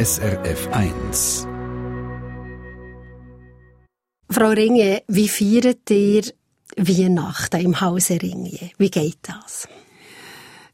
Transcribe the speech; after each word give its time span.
SRF 0.00 0.68
1. 0.72 1.46
Frau 4.30 4.48
Ringe, 4.48 5.02
wie 5.08 5.28
feiert 5.28 5.90
ihr 5.90 6.22
Weihnachten 6.78 7.60
im 7.60 7.82
Hause 7.82 8.14
Ringe? 8.22 8.70
Wie 8.78 8.90
geht 8.90 9.18
das? 9.20 9.68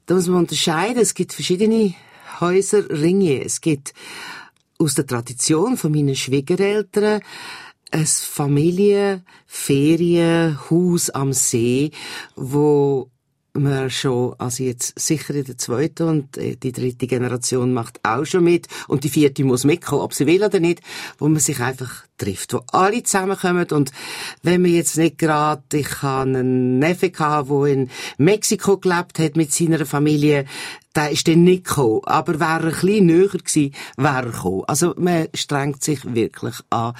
Da 0.06 0.14
muss 0.14 0.28
man 0.28 0.42
unterscheiden. 0.42 1.02
Es 1.02 1.12
gibt 1.12 1.32
verschiedene 1.32 1.94
Häuser 2.38 2.88
Ringe. 2.88 3.44
Es 3.44 3.60
gibt 3.60 3.94
aus 4.78 4.94
der 4.94 5.08
Tradition 5.08 5.76
von 5.76 5.90
meinen 5.90 6.14
Schwiegereltern 6.14 7.20
ein 7.90 8.06
Familie, 8.06 9.24
Ferienhaus 9.48 11.10
am 11.10 11.32
See, 11.32 11.90
wo 12.36 13.10
man 13.58 13.90
schon, 13.90 14.34
also 14.38 14.62
jetzt 14.62 14.98
sicher 14.98 15.34
in 15.34 15.44
der 15.44 15.58
zweiten 15.58 16.08
und 16.08 16.36
äh, 16.36 16.56
die 16.56 16.72
dritte 16.72 17.06
Generation 17.06 17.72
macht 17.72 18.00
auch 18.02 18.24
schon 18.24 18.44
mit 18.44 18.66
und 18.88 19.04
die 19.04 19.08
vierte 19.08 19.44
muss 19.44 19.64
mitkommen, 19.64 20.02
ob 20.02 20.14
sie 20.14 20.26
will 20.26 20.42
oder 20.42 20.60
nicht, 20.60 20.80
wo 21.18 21.28
man 21.28 21.40
sich 21.40 21.60
einfach 21.60 22.04
trifft, 22.18 22.52
wo 22.54 22.62
alle 22.72 23.02
zusammenkommen 23.02 23.66
und 23.70 23.92
wenn 24.42 24.62
man 24.62 24.72
jetzt 24.72 24.96
nicht 24.96 25.18
gerade, 25.18 25.62
ich 25.72 26.02
habe 26.02 26.30
einen 26.30 26.78
Neffe 26.78 27.10
gehabt, 27.10 27.50
der 27.50 27.64
in 27.66 27.90
Mexiko 28.18 28.78
gelebt 28.78 29.18
hat 29.18 29.36
mit 29.36 29.52
seiner 29.52 29.84
Familie, 29.84 30.46
der 30.96 31.10
ist 31.10 31.28
dann 31.28 31.44
nicht 31.44 31.64
gekommen. 31.64 32.00
Aber 32.04 32.40
wäre 32.40 32.50
er 32.50 32.64
ein 32.64 32.70
bisschen 32.70 33.06
näher 33.06 33.28
gewesen, 33.28 33.74
wäre 33.96 34.16
er 34.16 34.32
gekommen. 34.32 34.64
Also 34.66 34.94
man 34.96 35.28
strengt 35.34 35.84
sich 35.84 36.14
wirklich 36.14 36.54
an, 36.70 36.94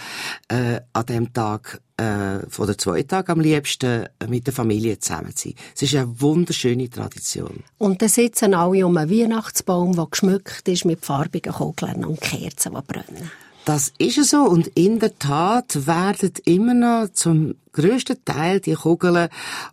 äh, 0.49 0.81
an 0.93 1.07
dem 1.07 1.33
Tag 1.33 1.81
äh, 1.97 2.39
oder 2.59 2.77
zwei 2.77 3.03
Tage 3.03 3.33
am 3.33 3.41
liebsten 3.41 4.07
mit 4.29 4.47
der 4.47 4.55
Familie 4.55 4.99
zusammen 4.99 5.35
zu 5.35 5.49
sein. 5.49 5.55
Es 5.75 5.83
ist 5.83 5.95
eine 5.95 6.21
wunderschöne 6.21 6.91
Tradition. 6.91 7.65
Und 7.79 8.03
dann 8.03 8.09
sitzen 8.09 8.55
alle 8.55 8.87
um 8.87 8.97
einen 8.97 9.11
Weihnachtsbaum, 9.11 9.97
der 9.97 10.07
geschmückt 10.11 10.69
ist 10.69 10.85
mit 10.85 11.05
farbigen 11.05 11.53
Kugeln 11.53 12.05
und 12.05 12.21
Kerzen, 12.21 12.75
die 12.75 12.93
brennen. 12.93 13.31
Das 13.65 13.93
ist 13.99 14.23
so 14.31 14.43
und 14.43 14.69
in 14.69 15.01
der 15.01 15.19
Tat 15.19 15.89
werden 15.89 16.33
immer 16.45 16.73
noch 16.73 17.09
zum 17.13 17.57
grössten 17.77 18.25
Teil 18.25 18.61
die 18.61 18.75
Kugeln 18.75 19.29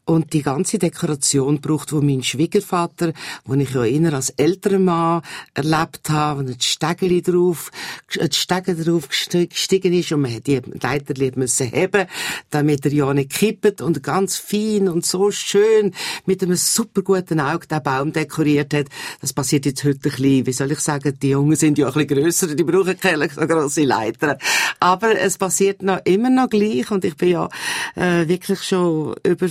und 0.05 0.33
die 0.33 0.43
ganze 0.43 0.77
Dekoration 0.77 1.61
braucht, 1.61 1.93
wo 1.93 2.01
mein 2.01 2.21
Schwiegervater, 2.21 3.13
wo 3.45 3.53
ich 3.55 3.73
ja 3.73 3.83
immer 3.85 4.13
als 4.13 4.29
älterer 4.31 4.79
Mann 4.79 5.21
erlebt 5.53 6.09
habe, 6.09 6.41
wo 6.45 6.51
ein 6.51 6.59
Stegeli 6.59 7.21
drauf, 7.21 7.71
ein 8.19 8.31
Stege 8.31 8.75
drauf 8.75 9.07
gestiegen 9.07 9.93
ist 9.93 10.11
und 10.11 10.21
man 10.21 10.35
hat 10.35 10.47
die 10.47 10.61
Leiterli 10.81 11.31
müssen 11.35 11.67
heben, 11.67 12.07
damit 12.49 12.85
er 12.85 12.93
ja 12.93 13.13
nicht 13.13 13.31
kippt 13.31 13.81
und 13.81 14.03
ganz 14.03 14.37
fein 14.37 14.89
und 14.89 15.05
so 15.05 15.31
schön 15.31 15.93
mit 16.25 16.43
einem 16.43 16.55
super 16.55 17.01
guten 17.01 17.39
Auge 17.39 17.67
den 17.67 17.81
Baum 17.81 18.11
dekoriert 18.11 18.73
hat. 18.73 18.87
Das 19.21 19.31
passiert 19.31 19.65
jetzt 19.65 19.83
heute 19.83 19.97
ein 19.97 20.01
bisschen, 20.01 20.45
wie 20.45 20.53
soll 20.53 20.71
ich 20.71 20.79
sagen, 20.79 21.17
die 21.21 21.29
Jungen 21.29 21.55
sind 21.55 21.77
ja 21.77 21.87
ein 21.87 21.93
bisschen 21.93 22.07
grösser, 22.07 22.55
die 22.55 22.63
brauchen 22.63 22.99
keine 22.99 23.29
so 23.29 23.47
grosse 23.47 23.83
Leiter. 23.83 24.37
Aber 24.79 25.17
es 25.17 25.37
passiert 25.37 25.81
noch 25.81 26.01
immer 26.03 26.29
noch 26.29 26.49
gleich 26.49 26.91
und 26.91 27.05
ich 27.05 27.15
bin 27.15 27.29
ja 27.29 27.49
äh, 27.95 28.27
wirklich 28.27 28.61
schon 28.63 29.15
über 29.23 29.47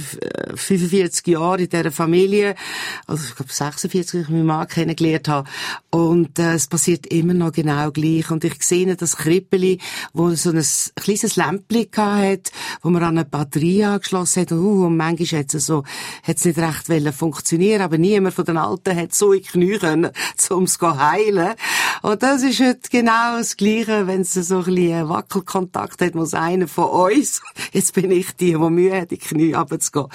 45 0.54 1.26
äh, 1.26 1.30
Jahre 1.32 1.62
in 1.62 1.68
dieser 1.68 1.92
Familie, 1.92 2.54
also 3.06 3.24
ich 3.28 3.36
glaube 3.36 3.52
46, 3.52 3.98
als 3.98 4.14
ich 4.14 4.28
meinen 4.28 4.46
Mann 4.46 4.68
kennengelernt 4.68 5.28
habe. 5.28 5.48
Und 5.90 6.38
äh, 6.38 6.54
es 6.54 6.66
passiert 6.66 7.06
immer 7.06 7.34
noch 7.34 7.52
genau 7.52 7.90
gleich. 7.90 8.30
Und 8.30 8.44
ich 8.44 8.62
sehe 8.62 8.96
das 8.96 9.16
Krippeli, 9.16 9.78
wo 10.12 10.30
so 10.34 10.50
ein 10.50 10.64
kleines 10.96 11.36
Lämpchen 11.36 11.88
hat, 11.96 12.50
wo 12.82 12.90
man 12.90 13.02
an 13.02 13.18
eine 13.18 13.24
Batterie 13.24 13.84
angeschlossen 13.84 14.42
hat. 14.42 14.52
Uh, 14.52 14.86
und 14.86 14.96
manchmal 14.96 15.40
hat 15.40 15.54
es 15.54 15.66
so, 15.66 15.84
hat 16.22 16.36
es 16.36 16.44
nicht 16.44 16.58
recht 16.58 16.88
wollen 16.88 17.12
funktionieren, 17.12 17.82
aber 17.82 17.98
niemand 17.98 18.34
von 18.34 18.44
den 18.44 18.56
Alten 18.56 18.96
hat 18.96 19.14
so 19.14 19.32
in 19.32 19.42
Knie 19.42 19.78
können, 19.78 20.10
um 20.50 20.64
es 20.64 20.78
zu 20.78 20.98
heilen. 20.98 21.54
Und 22.02 22.22
das 22.22 22.42
ist 22.42 22.60
heute 22.60 22.88
genau 22.90 23.38
das 23.38 23.56
Gleiche, 23.56 24.06
wenn 24.06 24.22
es 24.22 24.34
so 24.34 24.58
ein 24.58 24.64
bisschen 24.64 25.08
Wackelkontakt 25.08 26.00
hat, 26.00 26.14
muss 26.14 26.34
einer 26.34 26.68
von 26.68 26.86
uns, 26.86 27.40
jetzt 27.72 27.94
bin 27.94 28.10
ich 28.10 28.31
die, 28.40 28.52
die 28.52 28.56
Mühe 28.56 29.00
hat, 29.00 29.10
die 29.10 29.18
Knie 29.18 29.52
runterzugehen, 29.52 30.06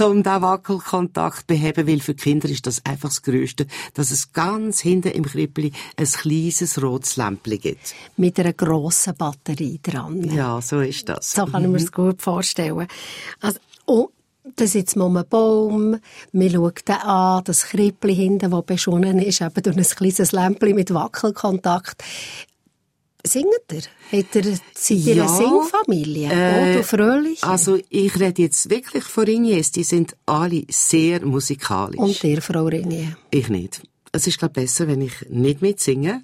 um 0.00 0.22
diesen 0.22 0.42
Wackelkontakt 0.42 1.46
beheben, 1.46 1.86
weil 1.86 2.00
für 2.00 2.14
Kinder 2.14 2.48
ist 2.48 2.66
das 2.66 2.84
einfach 2.84 3.08
das 3.08 3.22
Größte, 3.22 3.66
dass 3.94 4.10
es 4.10 4.32
ganz 4.32 4.80
hinten 4.80 5.12
im 5.12 5.24
Krippli 5.24 5.72
ein 5.96 6.06
kleines 6.06 6.82
rotes 6.82 7.16
Lämpchen 7.16 7.60
gibt. 7.60 7.94
Mit 8.16 8.38
einer 8.38 8.52
grossen 8.52 9.14
Batterie 9.16 9.80
dran. 9.82 10.22
Ja, 10.24 10.60
so 10.60 10.80
ist 10.80 11.08
das. 11.08 11.32
So 11.32 11.46
kann 11.46 11.62
ich 11.62 11.68
mir 11.68 11.78
das 11.78 11.86
mhm. 11.86 11.92
gut 11.92 12.22
vorstellen. 12.22 12.86
Also, 13.40 13.58
oh, 13.86 14.08
da 14.56 14.66
sitzt 14.66 14.96
man 14.96 15.08
um 15.08 15.16
einen 15.16 15.28
Baum, 15.28 16.00
man 16.32 16.50
schaut 16.50 16.88
den 16.88 16.96
an, 16.96 17.44
das 17.44 17.64
Krippli 17.64 18.14
hinten, 18.14 18.50
das 18.50 18.64
beschonnen 18.64 19.18
ist, 19.18 19.40
eben 19.40 19.62
durch 19.62 19.76
ein 19.76 19.84
kleines 19.84 20.32
Lämpchen 20.32 20.74
mit 20.74 20.92
Wackelkontakt. 20.92 22.02
Singt 23.26 23.46
ihr? 23.72 23.82
Hat 24.12 24.34
ihr, 24.34 24.58
seid 24.74 24.98
ihr 24.98 25.14
ja, 25.16 25.26
eine 25.26 25.36
Singfamilie? 25.36 26.30
Äh, 26.30 26.74
Oder 26.74 26.84
fröhlich? 26.84 27.42
Also, 27.42 27.78
ich 27.90 28.18
rede 28.18 28.42
jetzt 28.42 28.70
wirklich 28.70 29.04
von 29.04 29.24
Ringiers. 29.24 29.72
Die 29.72 29.82
sind 29.82 30.16
alle 30.24 30.62
sehr 30.70 31.24
musikalisch. 31.26 31.98
Und 31.98 32.22
ihr, 32.22 32.40
Frau 32.40 32.66
Ringier? 32.66 33.16
Ich 33.30 33.48
nicht. 33.48 33.82
Es 34.12 34.26
ist, 34.26 34.38
glaube 34.38 34.54
besser, 34.54 34.86
wenn 34.88 35.02
ich 35.02 35.12
nicht 35.28 35.60
mitsinge. 35.62 36.22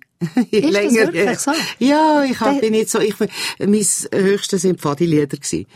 ist 0.51 0.71
länger, 0.71 1.07
das 1.07 1.13
wirklich 1.13 1.39
so? 1.39 1.51
Ja, 1.79 2.25
ich 2.25 2.41
hab, 2.41 2.61
bin 2.61 2.73
nicht 2.73 2.89
so, 2.89 3.01
ich, 3.01 3.15
mein 3.59 3.87
höchstes 4.13 4.63
sind 4.63 4.81
Pfadilieder 4.81 5.37
gewesen 5.37 5.67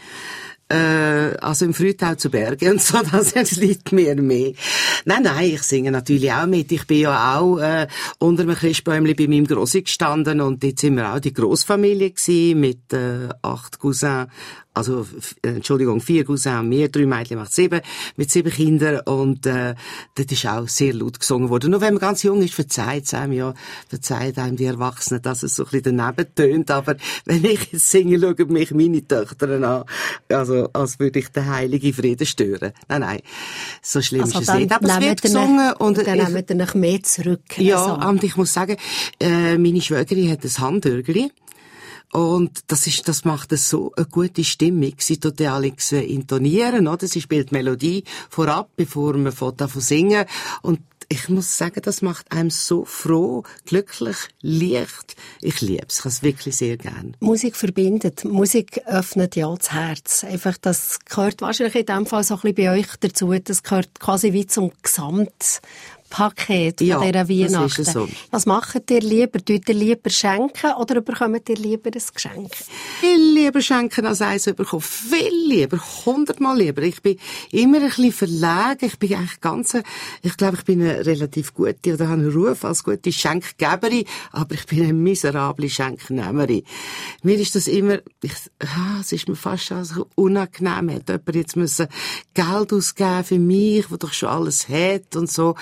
äh, 0.68 1.36
also 1.40 1.64
im 1.64 1.74
Frühtau 1.74 2.14
zu 2.14 2.30
Bergen 2.30 2.72
und 2.72 2.82
so, 2.82 2.98
das 3.02 3.56
liegt 3.56 3.92
mir 3.92 4.14
mehr. 4.16 4.52
Nein, 5.04 5.22
nein, 5.22 5.50
ich 5.54 5.62
singe 5.62 5.90
natürlich 5.90 6.32
auch 6.32 6.46
mit. 6.46 6.70
Ich 6.72 6.86
bin 6.86 7.00
ja 7.00 7.38
auch 7.38 7.58
äh, 7.58 7.86
unter 8.18 8.42
einem 8.42 8.56
Christbäumli 8.56 9.14
bei 9.14 9.26
meinem 9.26 9.46
Grossi 9.46 9.82
gestanden 9.82 10.40
und 10.40 10.62
dort 10.62 10.78
sind 10.78 10.96
wir 10.96 11.12
auch 11.12 11.20
die 11.20 11.32
Großfamilie 11.32 12.10
gewesen, 12.10 12.60
mit 12.60 12.92
äh, 12.92 13.28
acht 13.42 13.78
Cousins, 13.78 14.28
also 14.78 15.06
äh, 15.42 15.48
Entschuldigung, 15.48 16.00
vier 16.00 16.24
Cousins, 16.24 16.62
mehr, 16.62 16.88
drei 16.88 17.04
Mädchen 17.04 17.38
macht 17.38 17.52
sieben, 17.52 17.80
mit 18.16 18.30
sieben 18.30 18.52
Kindern 18.52 19.00
und 19.00 19.44
äh, 19.46 19.74
dort 20.14 20.32
ist 20.32 20.46
auch 20.46 20.68
sehr 20.68 20.94
laut 20.94 21.18
gesungen 21.18 21.50
worden. 21.50 21.72
Nur 21.72 21.80
wenn 21.80 21.94
man 21.94 22.00
ganz 22.00 22.22
jung 22.22 22.40
ist, 22.42 22.54
verzeiht 22.54 23.04
es 23.04 23.14
einem 23.14 23.32
ja, 23.32 23.54
verzeiht 23.88 24.38
einem 24.38 24.56
die 24.56 24.64
Erwachsenen, 24.64 25.20
dass 25.20 25.42
es 25.42 25.56
so 25.56 25.64
ein 25.64 25.70
bisschen 25.70 25.96
daneben 25.96 26.34
tönt, 26.34 26.70
aber 26.70 26.96
wenn 27.24 27.44
ich 27.44 27.72
jetzt 27.72 27.90
singe, 27.90 28.18
schauen 28.20 28.52
mich 28.52 28.70
meine 28.72 29.06
Töchter 29.06 29.50
an, 29.50 29.84
also 30.34 30.70
als 30.72 30.98
würde 30.98 31.18
ich 31.18 31.28
den 31.28 31.46
heiligen 31.46 31.92
Frieden 31.92 32.26
stören. 32.26 32.72
Nein, 32.88 33.00
nein, 33.00 33.20
so 33.82 34.00
schlimm 34.00 34.22
also 34.22 34.38
ist 34.40 34.48
es 34.48 34.54
nicht. 34.54 34.72
Aber 34.72 34.88
es 34.88 35.00
wird 35.00 35.22
gesungen 35.22 35.72
und... 35.74 35.98
Dann 35.98 36.18
nehmen 36.18 36.44
wir 36.46 36.56
noch 36.56 36.74
mehr 36.74 37.02
zurück. 37.02 37.58
Ja, 37.58 37.96
also. 37.96 38.08
und 38.08 38.22
ich 38.22 38.36
muss 38.36 38.52
sagen, 38.52 38.76
äh, 39.20 39.58
meine 39.58 39.80
Schwägerin 39.80 40.30
hat 40.30 40.44
ein 40.44 40.58
Handörgeli 40.58 41.32
und 42.12 42.60
das 42.68 42.86
ist, 42.86 43.06
das 43.08 43.24
macht 43.24 43.52
es 43.52 43.68
so 43.68 43.92
eine 43.96 44.06
gute 44.06 44.44
Stimmung. 44.44 44.94
Sie 44.98 45.18
tut 45.18 45.40
ja 45.40 45.54
alles 45.54 45.92
intonieren, 45.92 46.88
oder? 46.88 47.06
Sie 47.06 47.20
spielt 47.20 47.52
Melodie 47.52 48.04
vorab, 48.30 48.70
bevor 48.76 49.14
man 49.14 49.34
davon 49.56 49.82
singen. 49.82 50.24
Und 50.62 50.80
ich 51.10 51.28
muss 51.30 51.56
sagen, 51.56 51.80
das 51.82 52.02
macht 52.02 52.30
einem 52.32 52.50
so 52.50 52.84
froh, 52.84 53.42
glücklich, 53.64 54.16
leicht. 54.42 55.16
Ich 55.40 55.62
liebe 55.62 55.86
es. 55.88 56.00
Ich 56.00 56.04
habe 56.04 56.22
wirklich 56.22 56.56
sehr 56.56 56.76
gern. 56.76 57.16
Musik 57.20 57.56
verbindet. 57.56 58.24
Musik 58.24 58.82
öffnet 58.84 59.34
ja 59.34 59.54
das 59.54 59.72
Herz. 59.72 60.24
Einfach, 60.24 60.58
das 60.58 60.98
gehört 61.06 61.40
wahrscheinlich 61.40 61.76
in 61.76 61.86
dem 61.86 62.06
Fall 62.06 62.24
so 62.24 62.34
ein 62.34 62.40
bisschen 62.40 62.54
bei 62.56 62.78
euch 62.78 62.88
dazu. 63.00 63.32
Das 63.32 63.62
gehört 63.62 64.00
quasi 64.00 64.34
wie 64.34 64.46
zum 64.46 64.70
Gesamt 64.82 65.62
Paket 66.08 66.80
ja, 66.80 66.98
von 66.98 67.06
dieser 67.06 67.28
Weihnachten. 67.28 67.84
So. 67.84 68.08
Was 68.30 68.46
macht 68.46 68.90
ihr 68.90 69.00
lieber? 69.00 69.38
Tut 69.44 69.68
ihr 69.68 69.74
lieber 69.74 70.10
schenken 70.10 70.72
oder 70.78 71.00
bekommt 71.00 71.48
ihr 71.48 71.56
lieber 71.56 71.90
ein 71.92 72.02
Geschenk? 72.14 72.54
Viel 73.00 73.34
lieber 73.34 73.60
schenken 73.60 74.06
als 74.06 74.22
eins 74.22 74.44
bekommen. 74.44 74.82
Viel 74.82 75.46
lieber. 75.46 75.78
Hundertmal 76.06 76.58
lieber. 76.58 76.82
Ich 76.82 77.02
bin 77.02 77.18
immer 77.50 77.78
ein 77.78 77.88
bisschen 77.88 78.12
verlegen. 78.12 78.86
Ich 78.86 78.98
bin 78.98 79.14
eigentlich 79.14 79.40
ganz, 79.40 79.76
ich 80.22 80.36
glaube, 80.36 80.56
ich 80.56 80.64
bin 80.64 80.80
eine 80.82 81.04
relativ 81.04 81.54
gute 81.54 81.94
oder 81.94 82.08
habe 82.08 82.22
einen 82.22 82.32
Ruf 82.32 82.64
als 82.64 82.84
gute 82.84 83.12
Schenkgeberin, 83.12 84.04
aber 84.32 84.54
ich 84.54 84.66
bin 84.66 84.82
eine 84.82 84.92
miserable 84.92 85.68
Schenknehmerin. 85.68 86.62
Mir 87.22 87.38
ist 87.38 87.54
das 87.54 87.66
immer, 87.66 87.98
ich, 88.22 88.32
ah, 88.60 89.00
es 89.00 89.12
ist 89.12 89.28
mir 89.28 89.36
fast 89.36 89.64
schon 89.64 89.84
so 89.84 90.06
unangenehm. 90.14 90.90
Hat 90.94 91.08
jemand 91.08 91.34
jetzt 91.34 91.56
müssen 91.56 91.88
Geld 92.34 92.72
ausgeben 92.72 93.24
für 93.24 93.38
mich, 93.38 93.90
wo 93.90 93.96
doch 93.96 94.12
schon 94.12 94.28
alles 94.28 94.68
hat 94.68 95.16
und 95.16 95.30
so. 95.30 95.54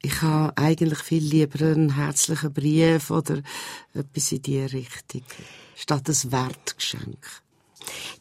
Ich 0.00 0.22
habe 0.22 0.56
eigentlich 0.56 1.00
viel 1.00 1.22
lieber 1.22 1.64
einen 1.64 1.96
herzlichen 1.96 2.52
Brief 2.52 3.10
oder 3.10 3.42
etwas 3.94 4.32
in 4.32 4.42
diese 4.42 4.72
Richtung, 4.72 5.22
statt 5.76 6.08
ein 6.08 6.32
Wertgeschenk. 6.32 7.42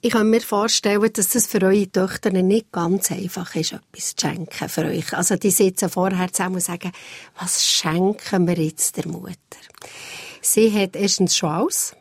Ich 0.01 0.11
kann 0.11 0.29
mir 0.29 0.41
vorstellen, 0.41 1.13
dass 1.13 1.29
das 1.29 1.45
für 1.45 1.61
eure 1.61 1.91
Töchter 1.91 2.31
nicht 2.31 2.71
ganz 2.71 3.11
einfach 3.11 3.55
ist, 3.55 3.73
etwas 3.73 4.15
zu 4.15 4.27
schenken 4.27 4.69
für 4.69 4.85
euch. 4.85 5.13
Also 5.13 5.35
die 5.35 5.51
sitzen 5.51 5.89
vorher 5.89 6.33
zusammen 6.33 6.55
und 6.55 6.61
sagen, 6.61 6.91
was 7.39 7.65
schenken 7.65 8.47
wir 8.47 8.57
jetzt 8.57 8.97
der 8.97 9.07
Mutter? 9.07 9.37
Sie 10.41 10.71
hat 10.73 10.95
erstens 10.95 11.37
schon 11.37 11.51
aus. 11.51 11.95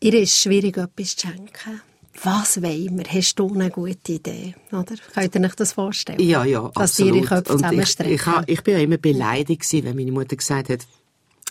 Ihr 0.00 0.14
ist 0.14 0.36
schwierig, 0.36 0.76
etwas 0.76 1.14
zu 1.14 1.28
schenken 1.28 1.82
was 2.22 2.62
wollen 2.62 2.98
wir? 2.98 3.04
Hast 3.04 3.36
du 3.36 3.52
eine 3.54 3.70
gute 3.70 4.12
Idee? 4.12 4.54
Oder? 4.72 4.96
Könnt 5.14 5.34
ihr 5.34 5.40
euch 5.42 5.54
das 5.54 5.72
vorstellen? 5.72 6.20
Ja, 6.20 6.44
ja, 6.44 6.70
Dass 6.74 6.76
absolut. 6.76 7.12
Dass 7.12 7.16
ihre 7.16 7.26
Köpfe 7.26 7.52
zusammenstrecken. 7.52 8.14
Ich, 8.14 8.26
ich, 8.26 8.42
ich, 8.42 8.48
ich 8.48 8.62
bin 8.62 8.74
ja 8.74 8.80
immer 8.80 8.98
beleidigt 8.98 9.62
gewesen, 9.62 9.84
wenn 9.84 9.96
meine 9.96 10.12
Mutter 10.12 10.36
gesagt 10.36 10.68
hat, 10.68 10.86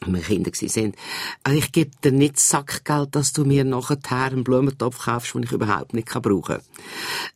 wir 0.05 0.21
Kinder 0.21 0.51
sind. 0.53 0.95
Also 1.43 1.57
ich 1.57 1.71
gebe 1.71 1.91
dir 2.03 2.11
nicht 2.11 2.39
Sackgeld, 2.39 3.15
dass 3.15 3.33
du 3.33 3.43
mir 3.45 3.63
nachher 3.63 3.97
einen 4.09 4.43
Blumentopf 4.43 5.05
kaufst, 5.05 5.33
den 5.33 5.43
ich 5.43 5.51
überhaupt 5.51 5.93
nicht 5.93 6.07
brauchen 6.07 6.59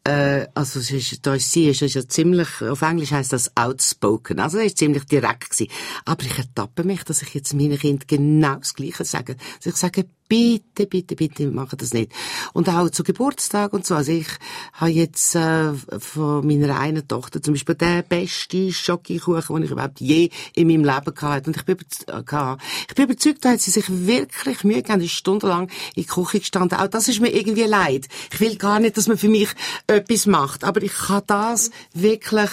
kann. 0.04 0.42
Äh, 0.42 0.48
also 0.54 0.80
es 0.80 0.92
ist, 0.92 1.26
da 1.26 1.36
ist 1.36 1.52
sie, 1.52 1.70
ist, 1.70 1.82
ist 1.82 1.96
ja 1.96 2.08
ziemlich, 2.08 2.62
auf 2.62 2.82
Englisch 2.82 3.12
heißt 3.12 3.34
das 3.34 3.56
outspoken. 3.56 4.40
Also 4.40 4.58
er 4.58 4.66
ist 4.66 4.78
ziemlich 4.78 5.06
direkt 5.06 5.50
gewesen. 5.50 5.72
Aber 6.06 6.24
ich 6.24 6.38
ertappe 6.38 6.84
mich, 6.84 7.04
dass 7.04 7.22
ich 7.22 7.34
jetzt 7.34 7.54
meinen 7.54 7.78
Kindern 7.78 8.08
genau 8.08 8.56
das 8.56 8.74
Gleiche 8.74 9.04
sage. 9.04 9.36
Also 9.58 9.70
ich 9.70 9.76
sage, 9.76 10.06
bitte, 10.28 10.88
bitte, 10.88 11.16
bitte, 11.16 11.48
machen 11.48 11.78
das 11.78 11.94
nicht. 11.94 12.12
Und 12.54 12.70
auch 12.70 12.90
zu 12.90 13.04
Geburtstag 13.04 13.74
und 13.74 13.86
so. 13.86 13.96
Also 13.96 14.12
ich 14.12 14.28
habe 14.74 14.92
jetzt 14.92 15.36
äh, 15.36 15.74
von 16.00 16.46
meiner 16.46 16.80
einen 16.80 17.08
Tochter 17.08 17.42
zum 17.42 17.54
Beispiel 17.54 17.76
den 17.76 18.04
besten 18.08 18.72
Schokokuchen, 18.72 19.56
den 19.56 19.64
ich 19.64 19.72
überhaupt 19.72 20.00
je 20.00 20.30
in 20.56 20.68
meinem 20.68 20.84
Leben 20.84 21.22
hatte. 21.22 21.50
Und 21.50 21.58
ich 21.58 21.66
bin, 21.66 21.78
äh, 21.78 22.56
ich 22.88 22.96
bin 22.96 23.06
überzeugt, 23.06 23.46
da 23.46 23.52
hat 23.52 23.62
sie 23.62 23.72
sich 23.72 23.86
wirklich 23.90 24.64
Mühe 24.64 24.82
gegeben, 24.82 25.02
ist 25.02 25.12
stundenlang 25.12 25.70
in 25.96 26.06
der 26.06 26.14
Küche 26.14 26.40
gestanden. 26.40 26.80
Auch 26.80 26.88
das 26.88 27.08
ist 27.08 27.22
mir 27.22 27.34
irgendwie 27.34 27.64
leid. 27.64 28.08
Ich 28.32 28.40
will 28.40 28.56
gar 28.56 28.80
nicht, 28.80 28.98
dass 28.98 29.08
man 29.08 29.18
für 29.18 29.30
mich 29.30 29.50
etwas 29.88 30.26
macht. 30.26 30.64
Aber 30.64 30.82
ich 30.82 30.94
kann 30.94 31.24
das 31.28 31.72
wirklich 31.94 32.50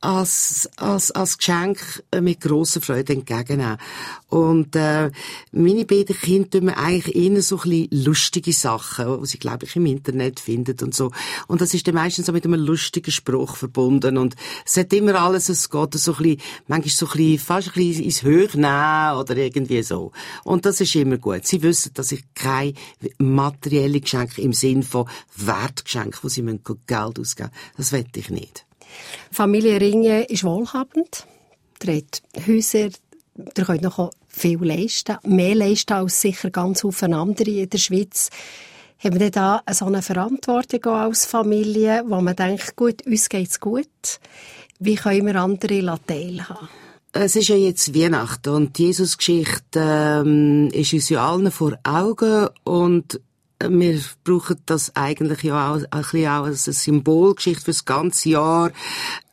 als, 0.00 0.68
als, 0.76 1.10
als 1.10 1.38
Geschenk 1.38 2.02
äh, 2.12 2.20
mit 2.20 2.40
grosser 2.40 2.80
Freude 2.80 3.14
entgegennehmen. 3.14 3.78
Und 4.28 4.76
äh, 4.76 5.10
meine 5.52 5.84
beiden 5.84 6.16
Kinder 6.16 6.50
tun 6.50 6.66
mir 6.66 6.76
eigentlich 6.76 7.16
ihnen 7.16 7.42
so 7.42 7.56
ein 7.56 7.70
bisschen 7.70 8.04
lustige 8.04 8.52
Sachen, 8.52 9.20
die 9.20 9.26
sie, 9.26 9.38
glaube 9.38 9.66
ich, 9.66 9.74
im 9.74 9.86
Internet 9.86 10.38
finden 10.38 10.76
und 10.82 10.94
so. 10.94 11.10
Und 11.48 11.60
das 11.60 11.74
ist 11.74 11.88
dann 11.88 11.96
meistens 11.96 12.26
so 12.26 12.32
mit 12.32 12.44
einem 12.44 12.60
lustigen 12.60 13.10
Spruch 13.10 13.56
verbunden. 13.56 14.18
Und 14.18 14.36
es 14.64 14.76
hat 14.76 14.92
immer 14.92 15.16
alles, 15.16 15.48
es 15.48 15.68
geht 15.68 15.94
so 15.94 16.12
ein 16.12 16.22
bisschen, 16.22 16.40
manchmal 16.68 16.90
so 16.90 17.06
ein 17.06 17.12
bisschen, 17.12 17.38
fast 17.38 17.68
ein 17.68 17.74
bisschen 17.74 18.04
ins 18.04 18.22
Höchnehmen 18.22 19.16
oder 19.16 19.36
irgendwie 19.36 19.82
so. 19.82 20.12
Und 20.44 20.64
das 20.64 20.80
ist 20.80 20.94
immer 20.94 21.18
gut. 21.18 21.46
Sie 21.46 21.62
wissen, 21.62 21.92
dass 21.94 22.12
ich 22.12 22.22
kein 22.34 22.74
materielle 23.18 24.00
Geschenk 24.00 24.38
im 24.38 24.52
Sinn 24.52 24.82
von 24.82 25.08
Wertgeschenk, 25.36 26.22
wo 26.22 26.28
sie 26.28 26.42
Geld 26.42 27.18
ausgeben 27.18 27.50
müssen, 27.50 27.74
das 27.76 27.92
wette 27.92 28.20
ich 28.20 28.30
nicht. 28.30 28.67
Familie 29.30 29.80
Ringe 29.80 30.24
ist 30.24 30.44
wohlhabend. 30.44 31.26
Habt 31.86 32.22
Häuser, 32.46 32.88
ihr 33.56 33.64
könnt 33.64 33.82
noch 33.82 34.10
viel 34.28 34.62
leisten. 34.64 35.16
Mehr 35.24 35.54
leisten 35.54 35.92
als 35.92 36.20
sicher 36.20 36.50
ganz 36.50 36.84
viele 36.90 37.16
andere 37.16 37.50
in 37.50 37.70
der 37.70 37.78
Schweiz. 37.78 38.30
Haben 39.02 39.20
wir 39.20 39.30
da 39.30 39.62
so 39.70 39.84
eine 39.84 40.02
Verantwortung 40.02 40.92
als 40.92 41.24
Familie, 41.24 42.02
wo 42.06 42.20
man 42.20 42.34
denkt, 42.34 42.74
gut, 42.74 43.06
uns 43.06 43.28
geht's 43.28 43.60
gut. 43.60 43.86
Wie 44.80 44.96
können 44.96 45.26
wir 45.26 45.36
andere 45.36 45.98
teilhaben? 46.06 46.68
Es 47.12 47.36
ist 47.36 47.48
ja 47.48 47.56
jetzt 47.56 47.94
Weihnachten 47.94 48.50
und 48.50 48.78
die 48.78 48.86
Jesus-Geschichte 48.86 49.80
ähm, 49.80 50.68
ist 50.72 50.92
uns 50.92 51.08
ja 51.08 51.26
allen 51.26 51.50
vor 51.50 51.78
Augen 51.82 52.48
und 52.64 53.20
wir 53.60 54.00
brauchen 54.24 54.60
das 54.66 54.94
eigentlich 54.94 55.42
ja 55.42 55.74
auch, 55.74 55.82
ein 55.90 56.04
auch 56.40 56.44
als 56.44 56.66
eine 56.66 56.74
Symbolgeschichte 56.74 57.64
für 57.64 57.70
das 57.70 57.84
ganze 57.84 58.30
Jahr 58.30 58.70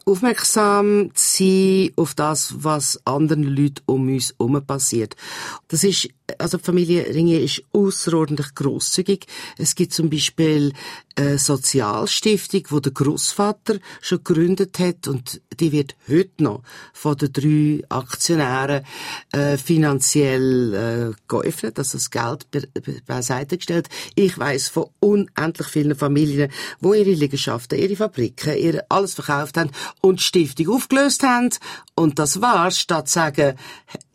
aufmerksam 0.06 1.12
zu 1.14 1.44
sein 1.44 1.90
auf 1.96 2.14
das, 2.14 2.54
was 2.58 3.00
anderen 3.06 3.44
Leuten 3.44 3.82
um 3.86 4.08
uns 4.08 4.34
herum 4.38 4.64
passiert. 4.66 5.16
Das 5.68 5.84
ist, 5.84 6.10
also 6.38 6.58
Familie 6.58 7.06
Ringe 7.14 7.40
ist 7.40 7.64
außerordentlich 7.72 8.56
großzügig. 8.56 9.28
Es 9.58 9.76
gibt 9.76 9.94
zum 9.94 10.10
Beispiel 10.10 10.74
eine 11.16 11.38
Sozialstiftung, 11.38 12.64
wo 12.70 12.80
der 12.80 12.92
Großvater 12.92 13.80
schon 14.02 14.24
gegründet 14.24 14.80
hat 14.80 15.08
und 15.08 15.42
die 15.60 15.72
wird 15.72 15.96
heute 16.10 16.44
noch 16.44 16.64
von 16.94 17.16
den 17.16 17.32
drei 17.32 17.84
Aktionären 17.90 18.84
äh, 19.32 19.58
finanziell 19.58 20.74
äh, 20.74 21.22
geöffnet, 21.28 21.80
also 21.80 21.98
das 21.98 22.12
Geld 22.12 22.52
be 22.52 22.68
be 22.74 23.02
beiseite 23.06 23.58
gestellt. 23.58 23.88
Ich 24.16 24.38
weiß 24.38 24.68
von 24.68 24.90
unendlich 25.00 25.68
vielen 25.68 25.96
Familien, 25.96 26.52
wo 26.82 26.94
ihre 26.94 27.12
Liegenschaften, 27.12 27.80
ihre 27.80 27.96
Fabriken, 27.96 28.58
ihre 28.58 28.86
alles 28.90 29.14
verkauft 29.14 29.58
haben 29.58 29.72
und 30.02 30.20
die 30.20 30.24
Stiftung 30.24 30.76
aufgelöst 30.76 31.24
haben. 31.24 31.50
Und 31.96 32.20
das 32.20 32.42
war's, 32.42 32.78
statt 32.78 33.08
zu 33.08 33.14
sagen, 33.14 33.56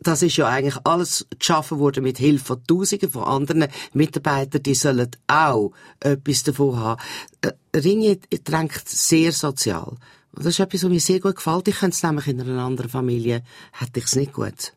das 0.01 0.23
ist 0.23 0.37
ja 0.37 0.47
eigentlich 0.47 0.77
alles 0.83 1.27
geschaffen 1.37 1.79
worden 1.79 2.03
mit 2.03 2.17
Hilfe 2.17 2.45
von 2.45 2.63
Tausenden 2.65 3.11
von 3.11 3.23
anderen 3.23 3.67
Mitarbeitern, 3.93 4.63
die 4.63 4.73
sollen 4.73 5.09
auch 5.27 5.71
etwas 5.99 6.43
davon 6.43 6.77
haben. 6.77 7.01
Äh, 7.41 7.77
Ringe 7.77 8.17
drängt 8.43 8.87
sehr 8.87 9.31
sozial. 9.31 9.97
Und 10.33 10.45
das 10.45 10.53
ist 10.53 10.59
etwas, 10.59 10.83
was 10.83 10.89
mir 10.89 10.99
sehr 10.99 11.19
gut 11.19 11.35
gefällt. 11.35 11.67
Ich 11.67 11.79
könnte 11.79 11.95
es 11.95 12.03
nämlich 12.03 12.27
in 12.27 12.41
einer 12.41 12.63
anderen 12.63 12.89
Familie, 12.89 13.43
hätte 13.73 13.99
ich 13.99 14.05
es 14.05 14.15
nicht 14.15 14.33
gut. 14.33 14.73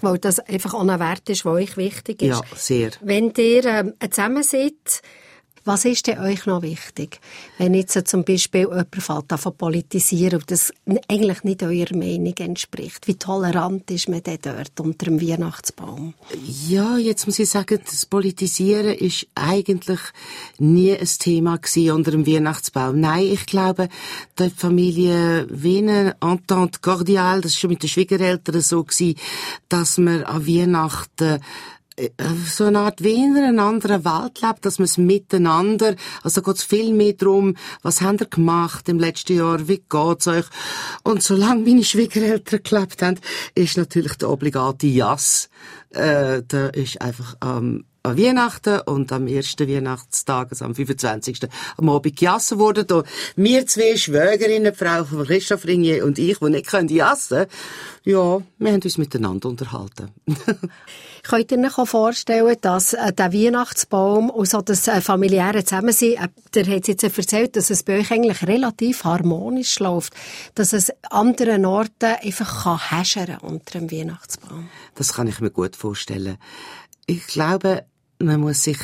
Weil 0.00 0.18
das 0.18 0.38
einfach 0.38 0.74
auch 0.74 0.86
ein 0.86 1.00
Wert 1.00 1.28
ist, 1.28 1.44
der 1.44 1.52
euch 1.52 1.76
wichtig 1.76 2.22
ist. 2.22 2.28
Ja, 2.28 2.42
sehr. 2.54 2.92
Wenn 3.00 3.32
ihr 3.36 3.64
ähm, 3.64 3.94
zusammen 4.10 4.42
seid, 4.42 5.02
was 5.64 5.84
ist 5.84 6.06
denn 6.06 6.18
euch 6.18 6.46
noch 6.46 6.62
wichtig? 6.62 7.20
Wenn 7.58 7.74
jetzt 7.74 8.06
zum 8.06 8.24
Beispiel 8.24 8.62
jemand 8.62 8.94
fällt 8.94 9.40
von 9.40 9.56
politisieren 9.56 10.40
und 10.40 10.50
das 10.50 10.72
eigentlich 11.08 11.42
nicht 11.44 11.62
eurer 11.62 11.96
Meinung 11.96 12.34
entspricht. 12.38 13.06
Wie 13.06 13.14
tolerant 13.14 13.90
ist 13.90 14.08
man 14.08 14.22
denn 14.22 14.38
dort 14.42 14.78
unter 14.78 15.06
dem 15.06 15.20
Weihnachtsbaum? 15.20 16.14
Ja, 16.44 16.98
jetzt 16.98 17.26
muss 17.26 17.38
ich 17.38 17.48
sagen, 17.48 17.80
das 17.84 18.04
Politisieren 18.04 18.94
ist 18.94 19.26
eigentlich 19.34 20.00
nie 20.58 20.92
ein 20.92 21.08
Thema 21.18 21.58
unter 21.92 22.10
dem 22.10 22.26
Weihnachtsbaum. 22.26 23.00
Nein, 23.00 23.26
ich 23.32 23.46
glaube, 23.46 23.88
die 24.38 24.50
Familie 24.50 25.46
Wiener, 25.50 26.16
Entente 26.20 26.80
Cordiale, 26.80 27.40
das 27.40 27.52
ist 27.52 27.58
schon 27.58 27.70
mit 27.70 27.82
den 27.82 27.88
Schwiegereltern 27.88 28.60
so 28.60 28.84
gewesen, 28.84 29.16
dass 29.68 29.98
man 29.98 30.24
an 30.24 30.46
Weihnachten 30.46 31.40
so 32.46 32.64
eine 32.64 32.80
Art 32.80 33.02
wie 33.02 33.14
in 33.14 33.36
einer 33.36 33.62
anderen 33.62 34.04
Welt 34.04 34.40
lebt, 34.42 34.64
dass 34.64 34.78
man 34.78 34.86
es 34.86 34.98
miteinander, 34.98 35.94
also 36.22 36.42
geht 36.42 36.56
es 36.56 36.64
viel 36.64 36.92
mehr 36.92 37.12
darum, 37.12 37.56
was 37.82 38.00
habt 38.00 38.20
ihr 38.20 38.26
gemacht 38.26 38.88
im 38.88 38.98
letzten 38.98 39.36
Jahr, 39.36 39.68
wie 39.68 39.82
geht's 39.88 40.26
euch? 40.26 40.46
Und 41.04 41.22
solange 41.22 41.62
meine 41.62 41.84
Schwiegereltern 41.84 42.60
gelebt 42.62 43.02
haben, 43.02 43.20
ist 43.54 43.76
natürlich 43.76 44.14
der 44.14 44.30
obligate 44.30 44.86
Jass, 44.86 45.48
äh, 45.90 46.42
da 46.46 46.68
ist 46.68 47.00
einfach 47.00 47.36
ähm, 47.44 47.84
an 48.04 48.18
Weihnachten 48.18 48.80
und 48.82 49.10
am 49.12 49.26
ersten 49.26 49.68
Weihnachtstag, 49.68 50.48
also 50.50 50.66
am 50.66 50.74
25. 50.74 51.40
am 51.78 51.88
Abend 51.88 52.16
gejassen 52.16 52.58
worden. 52.58 52.86
Da 52.86 53.02
wir 53.34 53.66
zwei 53.66 53.96
Schwägerinnen, 53.96 54.74
Frau 54.74 55.04
von 55.04 55.24
Christoph 55.24 55.64
Ringier 55.64 56.04
und 56.04 56.18
ich, 56.18 56.38
die 56.38 56.50
nicht 56.50 56.66
können 56.66 56.88
jassen 56.88 57.46
ja, 58.06 58.42
wir 58.58 58.72
haben 58.72 58.82
uns 58.82 58.98
miteinander 58.98 59.48
unterhalten. 59.48 60.10
Könnt 61.22 61.52
ihr 61.52 61.58
euch 61.58 61.88
vorstellen, 61.88 62.56
dass 62.60 62.92
äh, 62.92 63.14
der 63.14 63.32
Weihnachtsbaum 63.32 64.28
und 64.28 64.46
so 64.46 64.60
das 64.60 64.86
äh, 64.88 65.00
familiäre 65.00 65.64
Zusammensein, 65.64 66.12
äh, 66.12 66.28
der 66.54 66.66
hat 66.66 66.86
jetzt 66.86 67.02
erzählt, 67.02 67.56
dass 67.56 67.70
es 67.70 67.82
bei 67.82 67.98
euch 67.98 68.10
eigentlich 68.10 68.46
relativ 68.46 69.04
harmonisch 69.04 69.78
läuft, 69.78 70.12
dass 70.54 70.74
es 70.74 70.92
anderen 71.10 71.64
Orten 71.64 72.16
einfach 72.22 72.82
kann 72.82 73.38
unter 73.40 73.78
dem 73.78 73.90
Weihnachtsbaum. 73.90 74.68
Das 74.94 75.14
kann 75.14 75.26
ich 75.26 75.40
mir 75.40 75.50
gut 75.50 75.74
vorstellen. 75.74 76.36
Ich 77.06 77.26
glaube, 77.26 77.86
man 78.24 78.40
muss 78.40 78.64
sich 78.64 78.78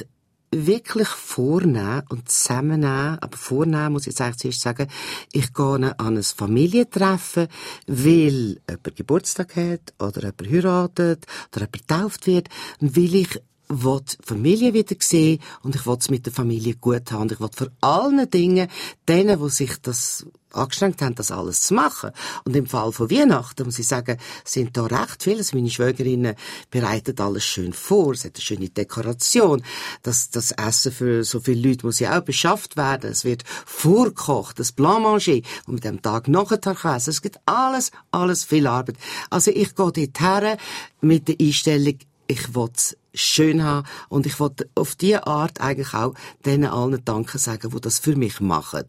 wirklich 0.52 1.08
vornehmen 1.08 2.02
und 2.08 2.28
zusammennehmen, 2.28 3.18
aber 3.20 3.36
vornehmen 3.36 3.92
muss 3.92 4.02
ich 4.02 4.08
jetzt 4.08 4.20
eigentlich 4.20 4.38
zuerst 4.38 4.60
sagen, 4.60 4.88
ich 5.32 5.52
gehe 5.52 5.94
an 5.98 6.16
ein 6.16 6.22
Familientreffen, 6.22 7.46
weil 7.86 8.60
jemand 8.68 8.96
Geburtstag 8.96 9.56
hat, 9.56 9.94
oder 10.00 10.22
jemand 10.22 10.50
heiratet, 10.50 11.26
oder 11.52 11.66
jemand 11.66 11.72
getauft 11.72 12.26
wird, 12.26 12.48
weil 12.80 13.14
ich 13.14 13.40
will 13.70 14.02
Familie 14.24 14.74
wieder 14.74 14.96
sehen 14.98 15.40
und 15.62 15.74
ich 15.74 15.86
will 15.86 15.96
es 15.98 16.10
mit 16.10 16.26
der 16.26 16.32
Familie 16.32 16.74
gut 16.74 17.10
haben. 17.12 17.22
Und 17.22 17.32
ich 17.32 17.40
will 17.40 17.50
vor 17.54 17.68
allen 17.80 18.28
Dingen 18.28 18.68
denen, 19.08 19.40
die 19.40 19.50
sich 19.50 19.80
das 19.80 20.26
angestrengt 20.52 21.00
haben, 21.00 21.14
das 21.14 21.30
alles 21.30 21.60
zu 21.60 21.74
machen. 21.74 22.10
Und 22.44 22.56
im 22.56 22.66
Fall 22.66 22.90
von 22.90 23.10
Weihnachten, 23.10 23.64
muss 23.64 23.78
ich 23.78 23.86
sagen, 23.86 24.18
sind 24.44 24.76
da 24.76 24.86
recht 24.86 25.22
viele. 25.22 25.38
Also 25.38 25.56
meine 25.56 25.70
Schwägerinnen 25.70 26.34
bereiten 26.70 27.18
alles 27.20 27.44
schön 27.44 27.72
vor. 27.72 28.12
Es 28.12 28.24
hat 28.24 28.34
eine 28.34 28.42
schöne 28.42 28.68
Dekoration. 28.68 29.62
Das, 30.02 30.30
das 30.30 30.50
Essen 30.50 30.90
für 30.90 31.22
so 31.22 31.38
viele 31.38 31.68
Leute 31.68 31.86
muss 31.86 32.00
ja 32.00 32.18
auch 32.18 32.24
beschafft 32.24 32.76
werden. 32.76 33.12
Es 33.12 33.24
wird 33.24 33.44
vorgekocht, 33.46 34.58
das 34.58 34.72
Blanc 34.72 35.02
Manger, 35.02 35.40
und 35.66 35.74
mit 35.74 35.84
dem 35.84 36.02
Tag 36.02 36.26
nachher 36.26 36.58
kann 36.58 36.96
essen. 36.96 37.10
Es 37.10 37.22
gibt 37.22 37.38
alles, 37.46 37.92
alles 38.10 38.44
viel 38.44 38.66
Arbeit. 38.66 38.96
Also 39.30 39.52
ich 39.52 39.74
gehe 39.76 39.92
dort 39.92 40.20
her 40.20 40.58
mit 41.00 41.28
der 41.28 41.36
Einstellung, 41.40 41.98
ich 42.26 42.54
will 42.54 42.70
schön 43.14 43.64
haben 43.64 43.86
und 44.08 44.26
ich 44.26 44.38
wollte 44.40 44.68
auf 44.74 44.94
diese 44.94 45.26
Art 45.26 45.60
eigentlich 45.60 45.94
auch 45.94 46.14
denen 46.44 46.70
allen 46.70 47.04
Danke 47.04 47.38
sagen, 47.38 47.70
die 47.74 47.80
das 47.80 47.98
für 47.98 48.16
mich 48.16 48.40
machen. 48.40 48.84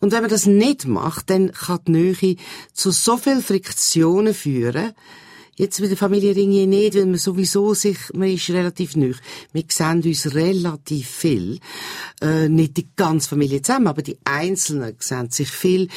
Und 0.00 0.12
wenn 0.12 0.22
man 0.22 0.30
das 0.30 0.46
nicht 0.46 0.86
macht, 0.86 1.30
dann 1.30 1.52
kann 1.52 1.80
die 1.86 1.92
Nähe 1.92 2.36
zu 2.72 2.90
so 2.90 3.16
viel 3.16 3.42
Friktionen 3.42 4.34
führen, 4.34 4.92
Jetzt 5.58 5.80
mit 5.80 5.88
der 5.88 5.96
Familie 5.96 6.36
Ringier 6.36 6.66
nicht, 6.66 6.94
weil 6.96 7.06
man 7.06 7.16
sowieso 7.16 7.72
sich, 7.72 7.96
man 8.12 8.28
ist 8.28 8.50
relativ 8.50 8.94
neu. 8.94 9.14
Wir 9.54 9.64
sehen 9.70 10.02
uns 10.02 10.34
relativ 10.34 11.08
viel. 11.08 11.60
Äh, 12.20 12.50
nicht 12.50 12.76
die 12.76 12.86
ganze 12.94 13.30
Familie 13.30 13.62
zusammen, 13.62 13.86
aber 13.86 14.02
die 14.02 14.18
Einzelnen 14.24 14.96
sehen 14.98 15.30
sich 15.30 15.50
viel 15.50 15.88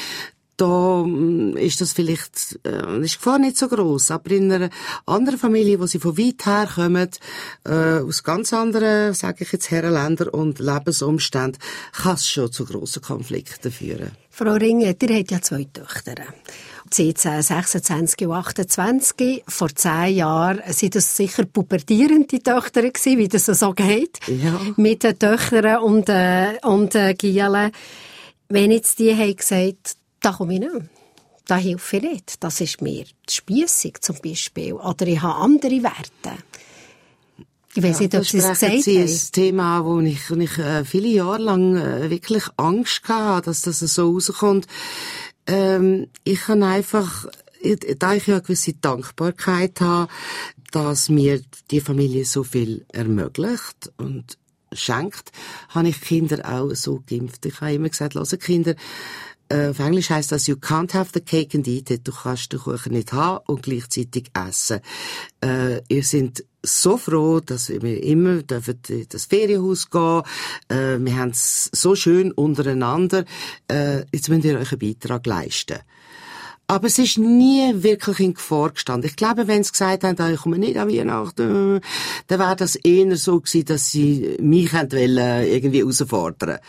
da 0.59 1.03
mm, 1.05 1.57
ist 1.57 1.81
das 1.81 1.93
vielleicht, 1.93 2.59
äh, 2.65 3.01
ist 3.01 3.13
die 3.13 3.17
Gefahr 3.17 3.39
nicht 3.39 3.57
so 3.57 3.67
groß. 3.67 4.11
Aber 4.11 4.31
in 4.31 4.51
einer 4.51 4.69
anderen 5.05 5.39
Familie, 5.39 5.79
wo 5.79 5.87
sie 5.87 5.99
von 5.99 6.17
weit 6.17 6.45
her 6.45 6.69
kommen, 6.73 7.09
äh, 7.65 7.99
aus 7.99 8.23
ganz 8.23 8.53
anderen, 8.53 9.13
sage 9.13 9.43
ich 9.43 9.51
jetzt, 9.51 9.71
Herrenländern 9.71 10.29
und 10.29 10.59
Lebensumständen, 10.59 11.61
kann 11.93 12.15
es 12.15 12.27
schon 12.27 12.51
zu 12.51 12.65
grossen 12.65 13.01
Konflikten 13.01 13.71
führen. 13.71 14.11
Frau 14.29 14.53
Ringe, 14.53 14.95
ihr 15.01 15.17
habt 15.17 15.31
ja 15.31 15.41
zwei 15.41 15.65
Töchter. 15.65 16.15
Sie 16.91 17.13
26 17.15 18.27
und 18.27 18.33
28. 18.33 19.43
Vor 19.47 19.69
zehn 19.75 20.15
Jahren 20.15 20.61
sind 20.67 20.95
das 20.95 21.15
sicher 21.15 21.45
pubertierende 21.45 22.41
Töchter 22.41 22.81
gewesen, 22.81 23.17
wie 23.19 23.27
das 23.27 23.45
so 23.45 23.73
geht. 23.73 24.19
Ja. 24.27 24.59
Mit 24.75 25.03
den 25.03 25.19
Töchtern 25.19 25.81
und, 25.83 26.09
äh, 26.09 26.57
und 26.63 26.95
äh, 26.95 27.13
Gielen. 27.13 27.71
Wenn 28.47 28.71
jetzt 28.71 28.97
die 28.97 29.15
haben 29.15 29.35
gesagt, 29.35 29.98
da 30.21 30.31
komme 30.33 30.53
ich 30.55 30.59
nicht 30.59 30.73
mehr. 30.73 30.89
Da 31.45 31.57
helfe 31.57 31.97
ich 31.97 32.03
nicht. 32.03 32.43
Das 32.43 32.61
ist 32.61 32.81
mir 32.81 33.05
spiessig 33.29 34.03
zum 34.03 34.17
Beispiel. 34.23 34.73
Oder 34.73 35.07
ich 35.07 35.21
habe 35.21 35.35
andere 35.41 35.81
Werte. 35.83 36.37
Ich 37.75 37.83
weiß 37.83 37.99
Ja, 37.99 38.03
nicht, 38.03 38.15
ob 38.15 38.25
Sie 38.25 38.37
es 38.37 38.59
gesagt 38.59 38.83
Sie 38.83 38.99
haben. 38.99 39.09
ein 39.09 39.19
Thema, 39.31 39.85
wo 39.85 39.99
ich, 39.99 40.29
wo 40.29 40.35
ich 40.35 40.57
äh, 40.57 40.83
viele 40.85 41.07
Jahre 41.07 41.41
lang 41.41 41.75
äh, 41.77 42.09
wirklich 42.09 42.43
Angst 42.57 43.07
hatte, 43.07 43.45
dass 43.45 43.61
das 43.61 43.79
so 43.79 44.11
rauskommt. 44.11 44.67
Ähm, 45.47 46.07
ich 46.23 46.41
kann 46.41 46.63
einfach, 46.63 47.27
da 47.99 48.13
ich 48.13 48.27
ja 48.27 48.35
eine 48.35 48.41
gewisse 48.43 48.73
Dankbarkeit 48.73 49.81
habe, 49.81 50.11
dass 50.71 51.09
mir 51.09 51.41
die 51.71 51.81
Familie 51.81 52.25
so 52.25 52.43
viel 52.43 52.85
ermöglicht 52.91 53.91
und 53.97 54.37
schenkt, 54.71 55.31
habe 55.69 55.89
ich 55.89 56.01
Kinder 56.01 56.47
auch 56.47 56.73
so 56.75 57.01
geimpft. 57.07 57.45
Ich 57.45 57.59
habe 57.61 57.73
immer 57.73 57.89
gesagt, 57.89 58.13
lassen 58.13 58.37
Kinder, 58.39 58.75
äh, 59.49 59.69
auf 59.69 59.79
Englisch 59.79 60.09
heißt 60.09 60.31
das, 60.31 60.47
you 60.47 60.55
can't 60.55 60.93
have 60.93 61.11
the 61.13 61.21
cake 61.21 61.57
and 61.57 61.67
eat 61.67 61.89
it. 61.89 62.07
Du 62.07 62.11
kannst 62.11 62.53
den 62.53 62.59
Kuchen 62.59 62.93
nicht 62.93 63.13
haben 63.13 63.43
und 63.47 63.63
gleichzeitig 63.63 64.31
essen. 64.33 64.79
Äh, 65.43 65.81
ihr 65.87 66.03
seid 66.03 66.45
so 66.61 66.97
froh, 66.97 67.39
dass 67.39 67.69
wir 67.69 68.03
immer 68.03 68.43
dürfen 68.43 68.79
in 68.89 69.05
das 69.09 69.25
Ferienhaus 69.25 69.89
gehen. 69.89 70.23
Äh, 70.67 70.97
wir 70.99 71.17
haben 71.17 71.31
es 71.31 71.69
so 71.73 71.95
schön 71.95 72.31
untereinander. 72.31 73.25
Äh, 73.67 74.05
jetzt 74.11 74.29
müsst 74.29 74.45
ihr 74.45 74.59
euch 74.59 74.71
einen 74.71 74.79
Beitrag 74.79 75.25
leisten. 75.25 75.79
Aber 76.69 76.85
es 76.85 76.99
ist 76.99 77.17
nie 77.17 77.73
wirklich 77.81 78.19
in 78.19 78.35
Gefahr 78.35 78.69
gestanden. 78.69 79.09
Ich 79.09 79.15
glaube, 79.15 79.47
wenn 79.47 79.63
sie 79.63 79.71
gesagt 79.71 80.03
haben, 80.03 80.15
ah, 80.19 80.29
ich 80.29 80.39
komme 80.41 80.59
nicht 80.59 80.77
an 80.77 80.87
Weihnachten, 80.87 81.81
dann 82.27 82.39
wäre 82.39 82.55
das 82.55 82.75
eher 82.75 83.15
so 83.17 83.39
gewesen, 83.41 83.65
dass 83.65 83.89
sie 83.89 84.37
mich 84.39 84.71
wollen, 84.71 85.47
irgendwie 85.47 85.79
herausfordern. 85.79 86.59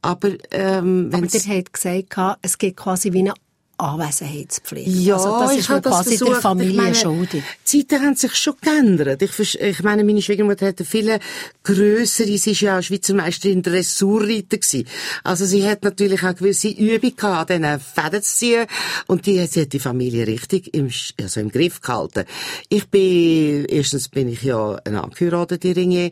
Aber, 0.00 0.30
ähm, 0.50 1.12
wenn 1.12 1.24
Aber 1.24 1.28
sie- 1.28 1.46
ihr 1.50 1.58
habt 1.58 1.74
gesagt, 1.74 2.38
es 2.40 2.56
gibt 2.56 2.78
quasi 2.78 3.12
wie 3.12 3.18
eine 3.18 3.34
Anwesenheitspflicht. 3.80 4.88
Ja, 4.88 5.16
also 5.16 5.38
das 5.40 5.52
ich 5.52 5.58
ist 5.60 5.68
man 5.68 5.82
quasi 5.82 6.08
versucht. 6.10 6.30
der 6.30 6.40
Familie 6.40 6.70
ich 6.70 6.76
meine, 6.76 6.94
schuldig. 6.94 7.42
Die 7.70 7.86
Zeiten 7.86 8.04
haben 8.04 8.16
sich 8.16 8.34
schon 8.34 8.54
geändert. 8.60 9.22
Ich, 9.22 9.60
ich 9.60 9.82
meine, 9.82 10.04
meine 10.04 10.22
Schwiegermutter 10.22 10.66
hatte 10.66 10.84
viele 10.84 11.20
grössere, 11.62 12.36
sie 12.38 12.52
ist 12.52 12.60
ja 12.60 12.78
auch 12.78 12.82
Schweizer 12.82 13.14
Meisterin 13.14 13.62
Dressurreiter 13.62 14.58
gewesen. 14.58 14.86
Also 15.24 15.44
sie 15.46 15.66
hat 15.66 15.82
natürlich 15.84 16.22
auch 16.22 16.34
gewisse 16.34 16.68
Übung 16.68 17.16
gehabt, 17.16 17.50
an 17.50 17.62
diesen 17.62 17.80
Fäden 17.80 18.22
zu 18.22 18.36
ziehen. 18.36 18.66
Und 19.06 19.26
die, 19.26 19.46
sie 19.46 19.62
hat 19.62 19.72
die 19.72 19.78
Familie 19.78 20.26
richtig 20.26 20.74
im, 20.74 20.90
also 21.20 21.40
im 21.40 21.50
Griff 21.50 21.80
gehalten. 21.80 22.24
Ich 22.68 22.88
bin, 22.88 23.64
erstens 23.66 24.08
bin 24.08 24.28
ich 24.28 24.42
ja 24.42 24.76
eine 24.84 25.02
angeheiratete 25.04 25.74
Ringe. 25.74 26.10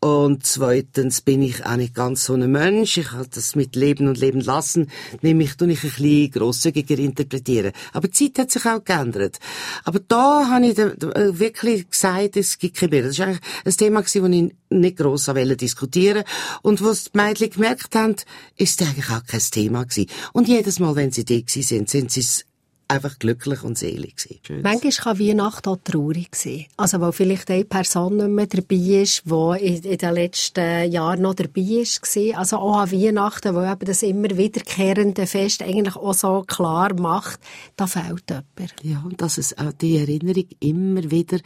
Und 0.00 0.46
zweitens 0.46 1.20
bin 1.20 1.42
ich 1.42 1.64
auch 1.64 1.76
nicht 1.76 1.94
ganz 1.94 2.24
so 2.24 2.34
ein 2.34 2.50
Mensch. 2.50 2.96
Ich 2.98 3.12
habe 3.12 3.28
das 3.32 3.54
mit 3.54 3.76
Leben 3.76 4.08
und 4.08 4.18
Leben 4.18 4.40
lassen, 4.40 4.90
nämlich, 5.22 5.56
tue 5.56 5.72
ich 5.72 5.82
ein 5.82 5.90
bisschen 5.90 6.30
grosszügiger 6.30 6.98
interpretieren. 7.08 7.72
Aber 7.92 8.08
die 8.08 8.32
Zeit 8.32 8.38
hat 8.38 8.50
sich 8.50 8.64
auch 8.66 8.84
geändert. 8.84 9.38
Aber 9.84 10.00
da 10.00 10.48
habe 10.50 10.66
ich 10.66 10.78
äh, 10.78 11.38
wirklich 11.38 11.90
gesagt, 11.90 12.36
es 12.36 12.58
gibt 12.58 12.76
keine 12.76 12.90
Bilder. 12.90 13.08
Das 13.08 13.18
war 13.18 13.26
eigentlich 13.26 13.40
ein 13.64 13.76
Thema, 13.76 14.02
das 14.02 14.14
ich 14.14 14.52
nicht 14.70 14.96
gross 14.96 15.28
wollte 15.28 15.56
diskutieren 15.56 16.24
Und 16.62 16.82
was 16.82 17.04
die 17.04 17.18
Mädchen 17.18 17.50
gemerkt 17.50 17.94
haben, 17.94 18.16
ist 18.56 18.80
es 18.80 18.86
eigentlich 18.86 19.10
auch 19.10 19.24
kein 19.26 19.40
Thema 19.40 19.84
gewesen. 19.84 20.10
Und 20.32 20.48
jedes 20.48 20.78
Mal, 20.78 20.94
wenn 20.96 21.10
sie 21.10 21.24
da 21.24 21.36
sind, 21.46 21.88
sind 21.88 22.10
sie 22.10 22.20
es 22.20 22.44
einfach 22.88 23.18
glücklich 23.18 23.62
und 23.62 23.76
selig 23.76 24.16
gewesen. 24.16 24.40
Schön. 24.46 24.62
Manchmal 24.62 24.92
kann 24.92 25.18
Weihnachten 25.18 25.68
auch 25.68 25.78
traurig 25.84 26.34
sein. 26.34 26.64
Also, 26.78 27.00
weil 27.00 27.12
vielleicht 27.12 27.50
eine 27.50 27.64
Person 27.66 28.16
nicht 28.16 28.28
mehr 28.30 28.46
dabei 28.46 28.76
ist, 28.76 29.22
die 29.26 29.66
in, 29.66 29.82
in 29.82 29.98
den 29.98 30.14
letzten 30.14 30.90
Jahren 30.90 31.20
noch 31.22 31.34
dabei 31.34 31.60
war. 31.62 32.38
Also 32.38 32.56
auch 32.56 32.78
an 32.78 32.90
Weihnachten, 32.90 33.54
wo 33.54 33.62
eben 33.62 33.84
das 33.84 34.02
immer 34.02 34.30
wiederkehrende 34.36 35.26
Fest 35.26 35.62
eigentlich 35.62 35.96
auch 35.96 36.14
so 36.14 36.44
klar 36.46 36.98
macht, 36.98 37.40
da 37.76 37.86
fehlt 37.86 38.24
jemand. 38.30 38.74
Ja, 38.82 39.02
und 39.04 39.20
dass 39.20 39.36
es 39.36 39.56
auch 39.58 39.72
die 39.72 39.98
Erinnerung 39.98 40.46
immer 40.60 41.10
wieder, 41.10 41.38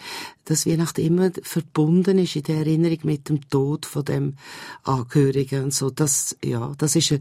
dass 0.44 0.66
Weihnachten 0.66 1.04
immer 1.04 1.30
verbunden 1.42 2.18
ist 2.18 2.36
in 2.36 2.42
der 2.44 2.58
Erinnerung 2.58 2.98
mit 3.02 3.28
dem 3.28 3.48
Tod 3.48 3.84
von 3.86 4.04
dem 4.04 4.36
Angehörigen 4.84 5.64
und 5.64 5.74
so. 5.74 5.90
Das, 5.90 6.36
ja, 6.44 6.72
das 6.78 6.94
ist, 6.96 7.12
ein- 7.12 7.20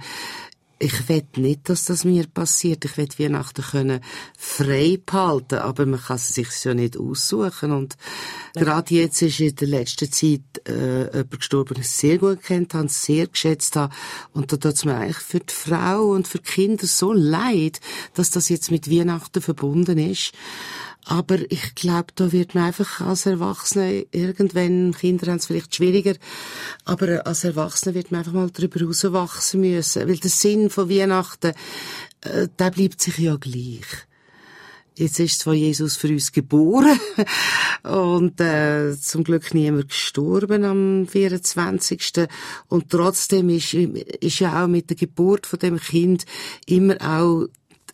ich 0.82 1.08
will 1.10 1.24
nicht, 1.36 1.70
dass 1.70 1.86
das 1.86 2.06
mir 2.06 2.26
passiert. 2.28 2.84
Ich 2.86 2.98
will 2.98 3.08
Weihnachten 3.18 3.62
können 3.62 4.02
frei 4.38 5.00
behalten, 5.06 5.60
aber 5.60 5.86
man 5.86 6.02
kann 6.02 6.16
es 6.16 6.34
sich 6.34 6.48
ja 6.64 6.74
nicht 6.74 6.98
aussuchen. 6.98 7.72
Und 7.72 7.98
gerade 8.54 8.96
jetzt 8.96 9.22
ist 9.22 9.40
in 9.40 9.56
der 9.56 9.68
letzten 9.68 10.12
Zeit 10.12 10.42
äh, 10.68 11.04
jemand 11.04 11.32
gestorben, 11.32 11.76
den 11.76 11.82
ich 11.82 11.90
sehr 11.90 12.18
gut 12.18 12.42
kennt 12.42 12.74
habe, 12.74 12.90
sehr 12.90 13.28
geschätzt 13.28 13.76
habe. 13.76 13.94
Und 14.34 14.52
da 14.52 14.58
tut 14.58 14.74
es 14.74 14.86
mir 14.86 14.96
eigentlich 14.96 15.18
für 15.18 15.40
die 15.40 15.54
Frau 15.54 16.10
und 16.10 16.28
für 16.28 16.40
die 16.40 16.52
Kinder 16.52 16.88
so 16.88 17.14
leid, 17.14 17.80
dass 18.16 18.32
das 18.32 18.50
jetzt 18.50 18.72
mit 18.72 18.90
Weihnachten 18.90 19.42
verbunden 19.42 20.00
ist. 20.00 20.34
Aber 21.06 21.40
ich 21.52 21.76
glaube, 21.76 22.08
da 22.16 22.32
wird 22.32 22.54
man 22.54 22.66
einfach 22.66 23.02
als 23.02 23.26
Erwachsene 23.26 24.06
irgendwann, 24.12 24.94
Kinder 24.94 25.32
haben 25.32 25.38
es 25.38 25.48
vielleicht 25.48 25.76
schwieriger, 25.76 26.16
aber 26.86 27.26
als 27.26 27.44
Erwachsene 27.44 27.96
wird 27.96 28.12
man 28.12 28.20
einfach 28.20 28.34
mal 28.34 28.50
darüber 28.52 28.86
rauswachsen 28.86 29.62
müssen. 29.62 30.08
Weil 30.08 30.18
der 30.18 30.30
Sinn 30.30 30.70
von 30.70 30.90
Weihnachten, 30.90 31.54
äh, 32.22 32.48
der 32.58 32.72
bleibt 32.72 33.02
sich 33.02 33.18
ja 33.18 33.36
gleich. 33.36 33.86
Jetzt 34.96 35.20
ist 35.20 35.40
zwar 35.40 35.54
Jesus 35.54 35.96
für 35.96 36.10
uns 36.10 36.32
geboren 36.32 37.00
und 37.84 38.40
äh, 38.42 38.96
zum 39.00 39.24
Glück 39.24 39.54
niemand 39.54 39.90
gestorben 39.90 40.66
am 40.66 41.08
24. 41.08 42.28
Und 42.68 42.90
trotzdem 42.90 43.50
ist, 43.50 43.74
ist 43.74 44.40
ja 44.40 44.64
auch 44.64 44.68
mit 44.68 44.90
der 44.90 44.98
Geburt 44.98 45.48
von 45.48 45.60
dem 45.60 45.80
Kind 45.80 46.26
immer 46.68 46.98
auch 47.02 47.48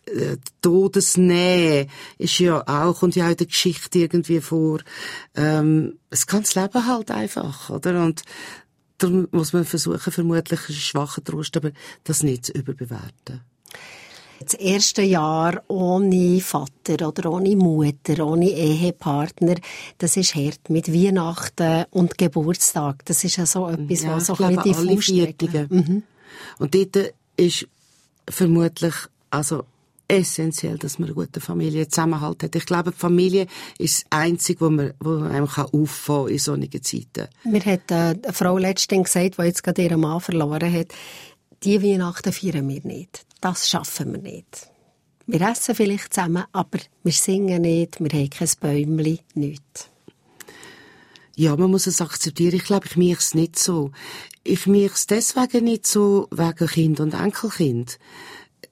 äh, 0.08 0.36
die 0.36 0.52
Todesnähe 0.62 1.86
ist 2.18 2.38
ja 2.38 2.62
auch, 2.66 2.98
kommt 2.98 3.16
ja 3.16 3.26
auch 3.26 3.30
in 3.30 3.36
der 3.36 3.46
Geschichte 3.46 3.98
irgendwie 4.00 4.40
vor. 4.40 4.80
Ähm, 5.34 5.98
es 6.10 6.26
kann 6.26 6.42
das 6.42 6.54
Leben 6.54 6.86
halt 6.86 7.10
einfach, 7.10 7.70
oder? 7.70 8.02
Und 8.02 8.22
darum 8.98 9.28
muss 9.30 9.52
man 9.52 9.64
versuchen, 9.64 10.12
vermutlich 10.12 10.60
einen 10.68 10.78
schwachen 10.78 11.24
Trost, 11.24 11.56
aber 11.56 11.70
das 12.04 12.22
nicht 12.22 12.46
zu 12.46 12.52
überbewerten. 12.52 13.42
Das 14.40 14.54
erste 14.54 15.02
Jahr 15.02 15.62
ohne 15.66 16.40
Vater 16.40 17.08
oder 17.08 17.32
ohne 17.32 17.56
Mutter, 17.56 18.24
ohne 18.24 18.48
Ehepartner, 18.48 19.56
das 19.98 20.16
ist 20.16 20.36
hart. 20.36 20.70
Mit 20.70 20.92
Weihnachten 20.92 21.86
und 21.90 22.16
Geburtstag. 22.16 23.04
Das 23.04 23.24
ist 23.24 23.36
ja 23.36 23.46
so 23.46 23.68
etwas, 23.68 24.02
Ja, 24.02 24.16
was 24.16 24.26
so 24.26 24.36
ein 24.38 24.54
bisschen 24.56 24.86
diffus 24.88 25.04
Viertigen. 25.06 26.04
Und 26.58 26.74
dort 26.74 27.14
ist 27.36 27.66
vermutlich, 28.30 28.94
also, 29.30 29.64
essentiell, 30.08 30.78
dass 30.78 30.98
man 30.98 31.08
einen 31.08 31.16
guten 31.16 31.40
Familienzusammenhalt 31.40 32.42
hat. 32.42 32.56
Ich 32.56 32.66
glaube, 32.66 32.92
die 32.92 32.98
Familie 32.98 33.46
ist 33.78 34.04
das 34.04 34.18
Einzige, 34.18 34.62
wo 34.62 34.70
man, 34.70 34.94
wo 35.00 35.10
man 35.10 35.30
einem 35.30 35.46
kann 35.46 35.66
auffangen 35.66 36.28
in 36.28 36.38
solchen 36.38 36.82
Zeiten. 36.82 37.28
Mir 37.44 37.64
hat 37.64 37.90
äh, 37.90 37.94
eine 37.94 38.32
Frau 38.32 38.56
letztens 38.58 39.04
gesagt, 39.12 39.38
die 39.38 39.42
jetzt 39.42 39.62
gerade 39.62 39.82
ihren 39.82 40.00
Mann 40.00 40.20
verloren 40.20 40.72
hat, 40.72 40.88
die 41.62 41.82
Weihnachten 41.82 42.32
feiern 42.32 42.68
wir 42.68 42.82
nicht. 42.82 43.26
Das 43.40 43.68
schaffen 43.68 44.12
wir 44.12 44.20
nicht. 44.20 44.68
Wir 45.26 45.42
essen 45.42 45.74
vielleicht 45.74 46.14
zusammen, 46.14 46.44
aber 46.52 46.78
wir 47.02 47.12
singen 47.12 47.62
nicht, 47.62 48.00
wir 48.00 48.18
haben 48.18 48.30
kein 48.30 48.48
Bäumchen, 48.60 49.18
nichts. 49.34 49.90
Ja, 51.36 51.54
man 51.54 51.70
muss 51.70 51.86
es 51.86 52.00
akzeptieren. 52.00 52.56
Ich 52.56 52.64
glaube, 52.64 52.86
ich 52.86 52.96
mich 52.96 53.16
es 53.16 53.34
nicht 53.34 53.58
so. 53.58 53.92
Ich 54.42 54.66
mich 54.66 54.90
es 54.90 55.06
deswegen 55.06 55.64
nicht 55.64 55.86
so 55.86 56.26
wegen 56.32 56.66
Kind 56.66 56.98
und 56.98 57.14
Enkelkind. 57.14 57.98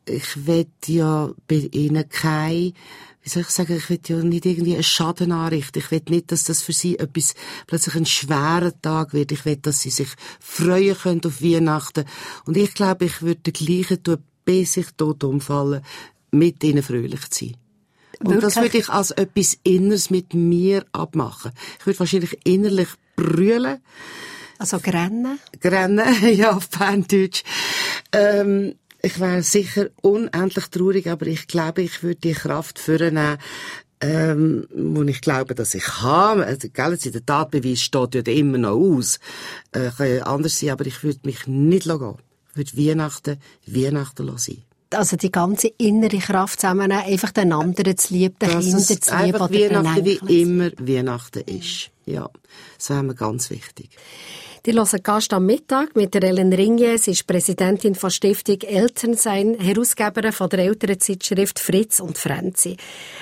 Ich 0.07 0.47
will 0.47 0.67
ja 0.87 1.31
bei 1.49 1.69
ihnen 1.73 2.09
kein, 2.09 2.73
wie 3.23 3.29
soll 3.29 3.43
ich 3.43 3.49
sagen, 3.49 3.77
ich 3.77 3.91
will 3.91 3.99
ja 4.07 4.17
nicht 4.19 4.47
irgendwie 4.47 4.75
einen 4.75 4.85
Schaden 4.85 5.33
anrichten. 5.33 5.81
Ich 5.83 5.91
will 5.91 6.03
nicht, 6.09 6.31
dass 6.31 6.45
das 6.45 6.63
für 6.63 6.73
sie 6.73 6.99
etwas, 6.99 7.35
plötzlich 7.67 7.97
ein 7.97 8.07
schwerer 8.07 8.73
Tag 8.81 9.13
wird. 9.15 9.33
Ich 9.33 9.45
will, 9.45 9.57
dass 9.57 9.81
sie 9.81 9.91
sich 9.91 10.09
freuen 10.39 10.97
können 10.97 11.21
auf 11.27 11.43
Weihnachten. 11.43 12.05
Und 12.45 12.57
ich 12.57 12.73
glaube, 12.75 13.07
ich 13.07 13.23
würde 13.23 13.41
den 13.51 13.53
gleichen 13.53 14.03
tun, 14.03 14.19
bis 14.45 14.77
ich 14.77 14.87
tot 14.97 15.25
umfallen, 15.25 15.83
mit 16.31 16.63
ihnen 16.63 16.85
fröhlich 16.85 17.29
zu 17.31 17.47
sein. 17.47 17.57
Und 18.21 18.43
das 18.43 18.55
Wirklich? 18.57 18.63
würde 18.75 18.79
ich 18.79 18.89
als 18.91 19.11
etwas 19.11 19.59
Inneres 19.65 20.09
mit 20.11 20.33
mir 20.33 20.87
abmachen. 20.93 21.51
Ich 21.81 21.87
würde 21.87 21.99
wahrscheinlich 21.99 22.39
innerlich 22.45 22.89
brüllen, 23.17 23.79
Also 24.59 24.79
grennen. 24.79 25.39
grennen, 25.61 26.07
ja, 26.35 26.53
auf 26.57 26.69
Berndeutsch. 26.71 27.43
Ähm, 28.13 28.77
ich 29.03 29.21
wäre 29.21 29.43
sicher 29.43 29.89
unendlich 30.03 30.67
traurig, 30.67 31.09
aber 31.09 31.27
ich 31.27 31.47
glaube, 31.47 31.83
ich 31.83 32.03
würde 32.03 32.21
die 32.21 32.33
Kraft 32.33 32.79
vornehmen, 32.79 33.39
ähm, 34.01 34.67
wo 34.75 35.03
ich 35.03 35.21
glaube, 35.21 35.55
dass 35.55 35.75
ich 35.75 35.89
habe. 36.03 36.45
Also, 36.45 36.69
gell, 36.73 36.97
der 36.97 37.27
Tatbeweis 37.27 37.81
steht 37.81 38.15
ja 38.15 38.35
immer 38.35 38.59
noch 38.59 38.77
aus. 38.77 39.19
Äh, 39.73 39.91
kann 39.97 40.23
anders 40.23 40.59
sein, 40.59 40.71
aber 40.71 40.87
ich 40.87 41.03
würde 41.03 41.21
mich 41.25 41.47
nicht 41.47 41.85
gehen. 41.85 42.15
Ich 42.51 42.57
würde 42.57 42.77
Weihnachten, 42.77 43.37
Weihnachten 43.67 44.39
sein. 44.39 44.63
Also 44.91 45.17
die 45.17 45.33
ganze 45.33 45.69
innere 45.79 46.19
Kraft 46.19 46.61
zusammennehmen, 46.61 47.05
einfach 47.05 47.33
den 47.33 47.53
anderen 47.53 47.97
zu 47.97 48.15
lieben, 48.15 48.37
den 48.41 48.49
Kindern 48.49 48.81
zu 48.81 48.95
lieben 48.95 49.09
einfach 49.11 49.51
Weihnachten 49.51 50.05
wie 50.05 50.43
immer 50.43 50.71
Weihnachten 50.79 51.41
ist. 51.41 51.91
Ja, 52.05 52.31
das 52.79 52.91
wäre 52.91 53.03
mir 53.03 53.15
ganz 53.15 53.51
wichtig. 53.51 53.91
Die 54.67 54.73
hören 54.73 55.03
Gast 55.05 55.33
am 55.33 55.47
Mittag 55.47 55.95
mit 55.95 56.13
der 56.13 56.25
Ellen 56.25 56.53
Ringier. 56.53 56.99
Sie 56.99 57.13
ist 57.13 57.29
Präsidentin 57.29 57.95
von 57.95 58.11
Stiftung 58.11 58.61
Elternsein, 58.63 59.55
Herausgeberin 59.61 60.33
von 60.33 60.49
der 60.49 60.59
älteren 60.59 60.99
Zeitschrift 60.99 61.61
Fritz 61.61 62.01
und 62.01 62.19
Frenzi. 62.19 62.77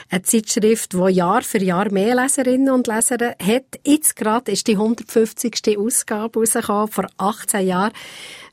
Eine 0.08 0.22
Zeitschrift, 0.22 0.94
die 0.94 1.12
Jahr 1.12 1.42
für 1.42 1.62
Jahr 1.62 1.92
mehr 1.92 2.14
Leserinnen 2.14 2.70
und 2.70 2.86
Leser 2.86 3.34
hat. 3.38 3.78
Jetzt 3.84 4.16
gerade 4.16 4.52
ist 4.52 4.66
die 4.68 4.76
150. 4.76 5.76
Ausgabe 5.76 6.38
rausgekommen, 6.38 6.88
vor 6.88 7.08
18 7.18 7.66
Jahren 7.66 7.92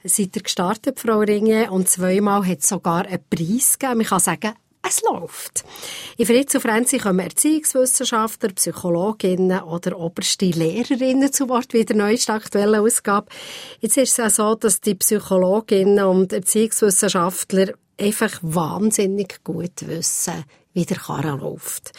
seid 0.04 0.36
ihr 0.36 0.42
gestartet, 0.42 1.00
Frau 1.00 1.20
Ringier, 1.20 1.72
und 1.72 1.88
zweimal 1.88 2.46
hat 2.46 2.60
es 2.60 2.68
sogar 2.68 3.06
einen 3.06 3.24
Preis 3.30 3.80
gegeben. 3.80 4.00
Man 4.00 4.08
kann 4.08 4.20
sagen, 4.20 4.52
es 4.88 5.02
läuft. 5.02 5.64
In 6.18 6.26
Fritz 6.26 6.56
und 6.56 6.62
Frenzi 6.62 6.98
kommen 6.98 7.20
Erziehungswissenschaftler, 7.20 8.50
Psychologinnen 8.50 9.62
oder 9.62 9.98
oberste 9.98 10.46
Lehrerinnen 10.46 11.32
zu 11.32 11.50
Wort, 11.50 11.74
wie 11.74 11.86
der 11.86 11.96
neueste 11.96 12.34
aktuelle 12.34 12.82
Ausgabe. 12.82 13.28
Jetzt 13.80 13.98
ist 13.98 14.18
es 14.18 14.40
auch 14.40 14.50
so, 14.50 14.56
dass 14.56 14.82
die 14.82 14.96
Psychologinnen 14.96 16.04
und 16.04 16.34
Erziehungswissenschaftler 16.34 17.74
einfach 18.00 18.40
wahnsinnig 18.42 19.44
gut 19.44 19.88
wissen, 19.88 20.44
wie 20.74 20.86
der 20.86 20.98
Karren 20.98 21.40
läuft. 21.40 21.92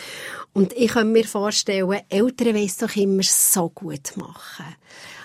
Und 0.53 0.73
ich 0.75 0.93
kann 0.93 1.13
mir 1.13 1.25
vorstellen, 1.25 2.01
Eltern 2.09 2.57
es 2.57 2.79
doch 2.79 2.95
immer 2.97 3.23
so 3.23 3.71
gut 3.71 4.17
machen. 4.17 4.77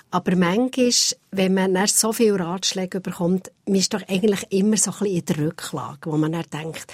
Aber 0.10 0.36
manchmal, 0.38 0.92
wenn 1.32 1.54
man 1.54 1.74
dann 1.74 1.88
so 1.88 2.14
viele 2.14 2.40
Ratschläge 2.40 3.02
bekommt, 3.02 3.52
man 3.66 3.76
ist 3.76 3.94
doch 3.94 4.02
eigentlich 4.08 4.46
immer 4.52 4.78
so 4.78 4.92
ein 4.92 5.00
bisschen 5.00 5.18
in 5.18 5.26
der 5.26 5.38
Rücklage, 5.40 6.12
wo 6.12 6.18
man 6.18 6.32
dann 6.32 6.46
denkt, 6.54 6.94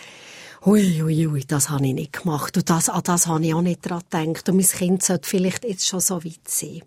hui, 0.66 1.02
hui, 1.02 1.26
hui, 1.26 1.44
das 1.46 1.70
habe 1.70 1.88
ich 1.88 1.94
nicht 1.94 2.14
gemacht 2.14 2.56
und 2.58 2.70
das, 2.70 2.90
an 2.90 3.02
das 3.04 3.28
habe 3.28 3.46
ich 3.46 3.54
auch 3.54 3.62
nicht 3.62 3.82
dran 3.82 4.02
gedacht 4.10 4.50
und 4.50 4.56
mein 4.58 4.66
Kind 4.66 5.04
sollte 5.04 5.28
vielleicht 5.28 5.64
jetzt 5.66 5.88
schon 5.88 6.00
so 6.00 6.24
weit 6.24 6.48
sein. 6.48 6.82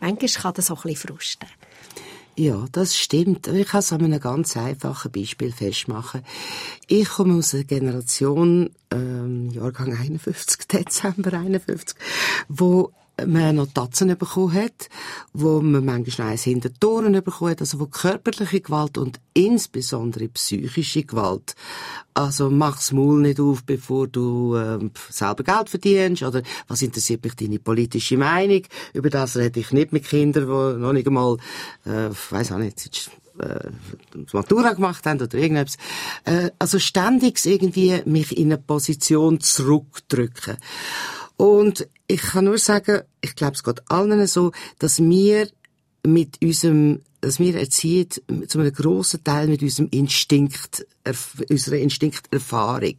Manchmal 0.00 0.42
kann 0.42 0.54
das 0.54 0.70
auch 0.70 0.84
ein 0.84 0.92
bisschen 0.92 1.16
frusten. 1.16 1.48
Ja, 2.38 2.66
das 2.70 2.94
stimmt. 2.94 3.46
Ich 3.48 3.66
kann 3.66 3.80
es 3.80 3.92
an 3.92 4.04
einem 4.04 4.20
ganz 4.20 4.56
einfachen 4.58 5.10
Beispiel 5.10 5.52
festmachen. 5.52 6.22
Ich 6.86 7.08
komme 7.08 7.38
aus 7.38 7.54
einer 7.54 7.64
Generation, 7.64 8.70
ähm, 8.90 9.50
Jahrgang 9.50 9.96
51, 9.96 10.68
Dezember 10.72 11.32
51, 11.32 11.96
wo 12.48 12.92
man 13.24 13.56
noch 13.56 13.72
Tatzen 13.72 14.16
bekommen 14.16 14.52
hat, 14.52 14.88
wo 15.32 15.60
man 15.60 15.84
manchmal 15.84 16.32
eins 16.32 16.42
hinter 16.42 16.72
Toren 16.72 17.12
bekommen 17.12 17.52
hat, 17.52 17.60
also 17.60 17.80
wo 17.80 17.86
körperliche 17.86 18.60
Gewalt 18.60 18.98
und 18.98 19.20
insbesondere 19.32 20.28
psychische 20.28 21.04
Gewalt, 21.04 21.54
also 22.12 22.50
mach's 22.50 22.92
Maul 22.92 23.20
nicht 23.20 23.40
auf, 23.40 23.64
bevor 23.64 24.08
du 24.08 24.54
äh, 24.54 24.78
selber 25.10 25.44
Geld 25.44 25.70
verdienst, 25.70 26.22
oder 26.22 26.42
was 26.68 26.82
interessiert 26.82 27.24
mich 27.24 27.36
deine 27.36 27.58
politische 27.58 28.18
Meinung, 28.18 28.62
über 28.92 29.08
das 29.08 29.36
rede 29.36 29.60
ich 29.60 29.72
nicht 29.72 29.92
mit 29.92 30.04
Kindern, 30.04 30.44
die 30.44 30.80
noch 30.80 30.92
nicht 30.92 31.06
einmal, 31.06 31.38
äh, 31.86 32.10
weiß 32.30 32.52
auch 32.52 32.58
nicht, 32.58 33.10
äh, 33.38 33.70
Matura 34.32 34.72
gemacht 34.72 35.04
haben 35.06 35.20
oder 35.20 35.36
irgendetwas. 35.36 35.76
Äh, 36.24 36.50
also 36.58 36.78
ständig 36.78 37.44
irgendwie 37.44 38.00
mich 38.06 38.36
in 38.36 38.46
eine 38.46 38.58
Position 38.58 39.40
zurückdrücken. 39.40 40.56
Und 41.36 41.88
ich 42.06 42.22
kann 42.22 42.44
nur 42.46 42.58
sagen, 42.58 43.02
ich 43.20 43.34
glaube, 43.34 43.54
es 43.54 43.62
geht 43.62 43.82
allen 43.90 44.26
so, 44.26 44.52
dass 44.78 44.98
wir 45.00 45.48
mit 46.04 46.40
unserem, 46.42 47.02
dass 47.26 47.40
wir 47.40 47.56
erziehen 47.56 48.06
zu 48.46 48.60
einem 48.60 48.72
grossen 48.72 49.24
Teil 49.24 49.48
mit 49.48 49.60
unserem 49.60 49.88
Instinkt, 49.90 50.86
unserer 51.50 51.74
Instinkterfahrung. 51.74 52.98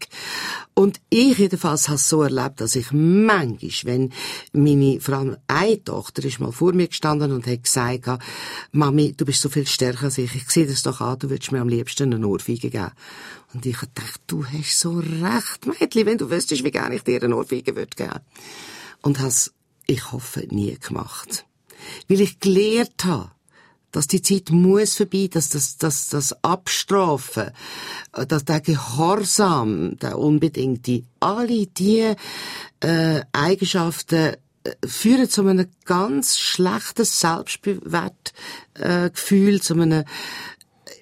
Und 0.73 0.99
ich 1.09 1.37
jedenfalls 1.37 1.87
habe 1.87 1.95
es 1.95 2.09
so 2.09 2.23
erlebt, 2.23 2.59
dass 2.59 2.75
ich 2.75 2.91
manchmal, 2.91 3.85
wenn 3.85 4.11
meine, 4.51 4.99
vor 4.99 5.15
allem 5.15 5.37
eine 5.47 5.81
Tochter 5.81 6.25
ist 6.25 6.41
mal 6.41 6.51
vor 6.51 6.73
mir 6.73 6.89
gestanden 6.89 7.31
und 7.31 7.47
hat 7.47 7.63
gesagt, 7.63 8.21
Mami, 8.73 9.13
du 9.13 9.23
bist 9.23 9.41
so 9.41 9.47
viel 9.47 9.65
stärker 9.65 10.03
als 10.03 10.17
ich, 10.17 10.35
ich 10.35 10.49
sehe 10.49 10.67
das 10.67 10.83
doch 10.83 10.99
an, 10.99 11.19
du 11.19 11.29
würdest 11.29 11.53
mir 11.53 11.61
am 11.61 11.69
liebsten 11.69 12.13
eine 12.13 12.27
Ohrfeige 12.27 12.69
geben. 12.69 12.91
Und 13.53 13.65
ich 13.65 13.77
habe 13.77 13.87
gedacht, 13.95 14.19
du 14.27 14.45
hast 14.45 14.77
so 14.77 14.99
recht, 14.99 15.67
Mädchen, 15.67 16.05
wenn 16.05 16.17
du 16.17 16.29
wüsstest, 16.29 16.65
wie 16.65 16.71
gerne 16.71 16.95
ich 16.95 17.03
dir 17.03 17.23
eine 17.23 17.37
Ohrfeige 17.37 17.77
würde 17.77 17.95
geben. 17.95 18.19
Und 19.01 19.19
has, 19.21 19.53
ich 19.85 20.11
hoffe, 20.11 20.45
nie 20.49 20.77
gemacht. 20.77 21.45
Weil 22.09 22.19
ich 22.19 22.41
gelernt 22.41 23.05
habe, 23.05 23.31
dass 23.91 24.07
die 24.07 24.21
Zeit 24.21 24.51
muss 24.51 24.95
vorbei, 24.95 25.27
dass 25.31 25.49
das, 25.49 25.77
das, 25.77 26.09
das 26.09 26.43
Abstrafen, 26.43 27.51
dass 28.11 28.45
der 28.45 28.61
Gehorsam, 28.61 29.97
der 29.97 30.19
unbedingte, 30.19 31.01
alle 31.19 31.65
die 31.67 32.13
äh, 32.81 33.21
Eigenschaften 33.31 34.35
äh, 34.63 34.75
führen 34.85 35.29
zu 35.29 35.41
einem 35.41 35.67
ganz 35.85 36.37
schlechten 36.37 37.05
Selbstwertgefühl, 37.05 39.55
äh, 39.55 39.61
zu 39.61 39.73
einem 39.73 40.03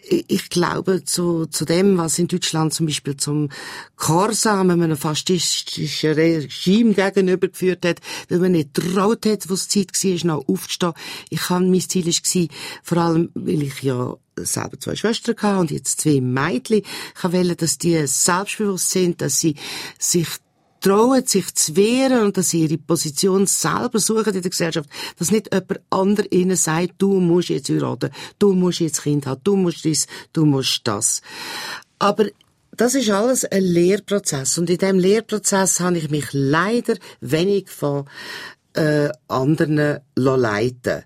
ich 0.08 0.50
glaube, 0.50 1.04
zu, 1.04 1.46
zu 1.48 1.65
dem, 1.65 1.98
was 1.98 2.20
in 2.20 2.28
Deutschland 2.28 2.74
zum 2.74 2.86
Beispiel 2.86 3.18
zum 3.18 3.50
Gehorsam 3.98 4.70
einem 4.70 4.98
faschistischen 4.98 6.13
Regime 6.13 6.94
gegenübergeführt 6.94 7.86
hat, 7.86 8.02
weil 8.30 8.39
man 8.39 8.54
nicht 8.54 8.74
traut 8.74 9.26
hat, 9.26 9.50
wo 9.50 9.54
es 9.54 9.68
Zeit 9.68 9.91
war, 10.04 10.38
noch 10.38 10.48
aufzustehen. 10.48 10.94
Ich 11.30 11.50
habe, 11.50 11.65
mein 11.65 11.82
Ziel 11.82 12.06
war, 12.06 12.48
vor 12.84 12.98
allem, 12.98 13.30
weil 13.34 13.63
ich 13.63 13.82
ja 13.82 14.15
selber 14.38 14.80
zwei 14.80 14.96
Schwestern 14.96 15.38
hatte 15.38 15.60
und 15.60 15.72
jetzt 15.72 16.02
zwei 16.02 16.22
Mädchen, 16.22 16.82
ich 16.82 17.24
wollte, 17.24 17.56
dass 17.56 17.78
die 17.78 18.06
selbstbewusst 18.06 18.91
sind, 18.91 19.22
dass 19.22 19.39
sie 19.39 19.56
sich 19.98 20.28
trauen, 20.86 21.26
sich 21.26 21.54
zu 21.56 21.76
wehren 21.76 22.26
und 22.26 22.38
dass 22.38 22.50
sie 22.52 22.62
ihre 22.62 22.78
Position 22.78 23.48
selber 23.48 24.00
suchen 24.00 24.36
in 24.36 24.41
der 24.41 24.52
Gesellschaft, 24.52 24.88
dass 25.17 25.32
nicht 25.32 25.52
jemand 25.52 25.80
anderes 25.89 26.32
ihnen 26.32 26.56
sagt, 26.56 26.93
du 27.00 27.19
musst 27.19 27.50
jetzt 27.50 27.69
heiraten, 27.69 28.12
du 28.38 28.54
musst 28.54 28.82
jetzt 28.82 29.02
Kind 29.02 29.26
haben, 29.26 29.41
du 29.43 29.56
musst 29.56 29.84
dies, 29.84 30.06
du 30.32 30.45
musst 30.45 30.82
das. 30.84 31.24
Aber 31.98 32.28
das 32.71 32.93
ist 32.93 33.10
alles 33.10 33.45
ein 33.45 33.63
Lehrprozess 33.63 34.60
und 34.60 34.69
in 34.69 34.78
diesem 34.78 35.00
Lehrprozess 35.00 35.80
habe 35.80 35.98
ich 35.98 36.12
mich 36.12 36.28
leider 36.34 36.95
wenig 37.19 37.69
von 37.69 38.06
äh, 38.74 39.10
anderen 39.28 40.02
leiten 40.15 41.04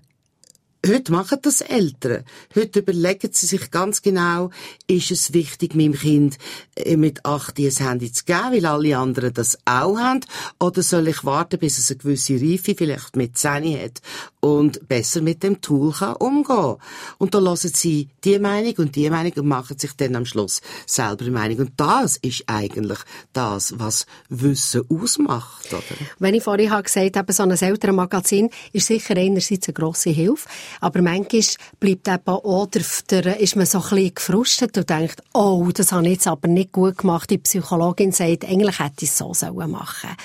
Heute 0.86 1.12
machen 1.12 1.38
das 1.42 1.60
Eltern. 1.60 2.24
Heute 2.54 2.78
überlegen 2.78 3.28
sie 3.32 3.46
sich 3.46 3.70
ganz 3.70 4.00
genau, 4.00 4.48
ist 4.86 5.10
es 5.10 5.34
wichtig, 5.34 5.74
meinem 5.74 5.92
Kind 5.92 6.38
äh, 6.74 6.96
mit 6.96 7.26
acht 7.26 7.58
ein 7.58 7.70
Handy 7.70 8.10
zu 8.10 8.24
geben, 8.24 8.52
weil 8.52 8.64
alle 8.64 8.96
anderen 8.96 9.34
das 9.34 9.58
auch 9.66 9.98
haben, 9.98 10.20
oder 10.58 10.82
soll 10.82 11.08
ich 11.08 11.22
warten, 11.22 11.58
bis 11.58 11.76
es 11.76 11.90
eine 11.90 11.98
gewisse 11.98 12.40
Reife 12.40 12.74
vielleicht 12.74 13.14
mit 13.14 13.36
zehn 13.36 13.78
hat 13.78 14.00
und 14.40 14.88
besser 14.88 15.20
mit 15.20 15.42
dem 15.42 15.60
Tool 15.60 15.92
kann 15.92 16.16
umgehen 16.16 16.76
Und 17.18 17.34
da 17.34 17.40
lassen 17.40 17.72
sie 17.74 18.08
die 18.24 18.38
Meinung 18.38 18.74
und 18.78 18.96
die 18.96 19.10
Meinung 19.10 19.34
und 19.34 19.48
machen 19.48 19.78
sich 19.78 19.92
dann 19.92 20.16
am 20.16 20.24
Schluss 20.24 20.62
selber 20.86 21.26
eine 21.26 21.30
Meinung. 21.32 21.58
Und 21.58 21.72
das 21.76 22.16
ist 22.16 22.44
eigentlich 22.46 23.00
das, 23.34 23.78
was 23.78 24.06
Wissen 24.30 24.82
ausmacht, 24.88 25.70
oder? 25.74 25.82
Wenn 26.18 26.34
ich 26.34 26.42
vorhin 26.42 26.70
gesagt 26.82 27.16
habe, 27.16 27.32
so 27.34 27.42
ein 27.42 27.50
Elternmagazin 27.50 28.48
ist 28.72 28.86
sicher 28.86 29.16
einerseits 29.16 29.68
eine 29.68 29.74
grosse 29.74 30.08
Hilfe, 30.08 30.48
aber 30.80 31.02
manchmal 31.02 31.42
bleibt 31.78 32.08
eben 32.08 32.28
auch 32.28 32.66
der, 32.66 33.40
ist 33.40 33.56
man 33.56 33.66
so 33.66 33.78
ein 33.78 33.88
bisschen 33.90 34.14
gefrustet 34.14 34.78
und 34.78 34.90
denkt, 34.90 35.22
oh, 35.32 35.68
das 35.72 35.92
habe 35.92 36.04
ich 36.06 36.12
jetzt 36.12 36.26
aber 36.26 36.48
nicht 36.48 36.72
gut 36.72 36.98
gemacht. 36.98 37.30
Die 37.30 37.38
Psychologin 37.38 38.12
sagt, 38.12 38.44
eigentlich 38.44 38.78
hätte 38.78 39.04
ich 39.04 39.10
es 39.10 39.18
so 39.18 39.28
machen 39.28 40.10
sollen. 40.10 40.16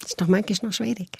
Das 0.00 0.12
ist 0.12 0.20
doch 0.20 0.28
manchmal 0.28 0.70
noch 0.70 0.72
schwierig. 0.72 1.10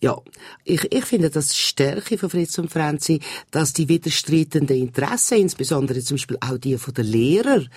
Ja, 0.00 0.18
ich, 0.64 0.90
ich 0.90 1.04
finde 1.04 1.28
das 1.28 1.56
Stärke 1.56 2.16
von 2.16 2.30
Fritz 2.30 2.56
und 2.58 2.72
Franzi, 2.72 3.20
dass 3.50 3.74
die 3.74 3.88
widerstreitenden 3.88 4.78
Interessen, 4.78 5.38
insbesondere 5.38 6.00
zum 6.00 6.16
Beispiel 6.16 6.38
auch 6.40 6.56
die 6.56 6.78
von 6.78 6.94
den 6.94 7.04
Lehrern 7.04 7.68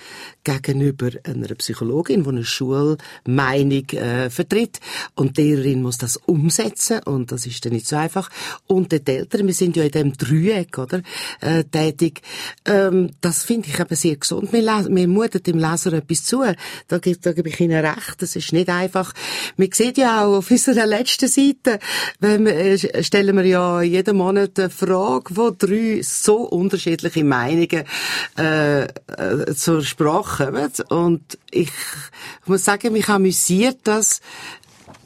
gegenüber 0.44 1.10
einer 1.24 1.54
Psychologin, 1.54 2.22
die 2.22 2.28
eine 2.30 2.44
Schulmeinung 2.44 3.88
äh, 3.90 4.30
vertritt, 4.30 4.80
und 5.14 5.36
die 5.36 5.42
Lehrerin 5.42 5.82
muss 5.82 5.98
das 5.98 6.16
umsetzen 6.16 7.00
und 7.04 7.30
das 7.30 7.44
ist 7.44 7.64
dann 7.64 7.74
nicht 7.74 7.86
so 7.86 7.96
einfach. 7.96 8.30
Und 8.66 8.92
die 8.92 9.06
Eltern, 9.06 9.46
wir 9.46 9.54
sind 9.54 9.76
ja 9.76 9.84
in 9.84 9.90
dem 9.90 10.12
Dreieck, 10.16 10.78
oder, 10.78 11.02
äh, 11.40 11.64
tätig. 11.64 12.22
Ähm, 12.64 13.10
das 13.20 13.44
finde 13.44 13.68
ich 13.68 13.78
eben 13.78 13.94
sehr 13.94 14.16
gesund. 14.16 14.52
Wir, 14.52 14.62
wir 14.62 15.08
mutet 15.08 15.46
dem 15.46 15.58
Leser 15.58 15.92
etwas 15.92 16.24
zu. 16.24 16.42
Da, 16.86 16.98
da 16.98 17.32
gebe 17.32 17.48
ich 17.48 17.60
Ihnen 17.60 17.84
recht. 17.84 18.22
Das 18.22 18.34
ist 18.34 18.52
nicht 18.52 18.68
einfach. 18.68 19.12
Man 19.56 19.68
sieht 19.72 19.98
ja 19.98 20.24
auch 20.24 20.37
auf 20.38 20.50
unserer 20.50 20.86
letzten 20.86 21.28
Seite 21.28 21.78
wir, 22.20 22.46
äh, 22.46 23.02
stellen 23.02 23.36
wir 23.36 23.44
ja 23.44 23.82
jeden 23.82 24.16
Monat 24.16 24.58
eine 24.58 24.70
Frage, 24.70 25.36
wo 25.36 25.50
drei 25.50 26.00
so 26.02 26.36
unterschiedliche 26.36 27.24
Meinungen 27.24 27.84
äh, 28.38 28.84
äh, 28.84 29.54
zur 29.54 29.82
Sprache 29.82 30.46
kommen. 30.46 30.72
Und 30.88 31.38
ich 31.50 31.72
muss 32.46 32.64
sagen, 32.64 32.92
mich 32.92 33.08
amüsiert 33.08 33.78
das, 33.84 34.20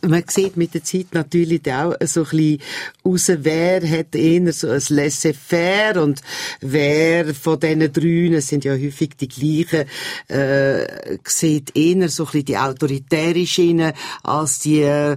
man 0.06 0.24
sieht 0.26 0.56
mit 0.56 0.74
der 0.74 0.84
Zeit 0.84 1.08
natürlich 1.12 1.62
auch 1.72 1.94
so 2.04 2.24
ein 2.24 2.30
bisschen 2.30 2.58
raus, 3.04 3.30
wer 3.34 3.88
hat 3.88 4.14
eher 4.14 4.52
so 4.52 4.68
ein 4.68 4.82
Laissez-faire 4.88 6.02
und 6.02 6.20
wer 6.60 7.34
von 7.34 7.60
diesen 7.60 7.92
drei, 7.92 8.36
es 8.36 8.48
sind 8.48 8.64
ja 8.64 8.72
häufig 8.72 9.16
die 9.16 9.28
gleichen, 9.28 9.88
äh, 10.28 11.18
sieht 11.24 11.76
eher 11.76 12.08
so 12.08 12.24
ein 12.24 12.26
bisschen 12.26 12.44
die 12.46 12.58
autoritäre 12.58 13.46
Schiene 13.46 13.94
als 14.22 14.60
die 14.60 14.82
äh, 14.82 15.16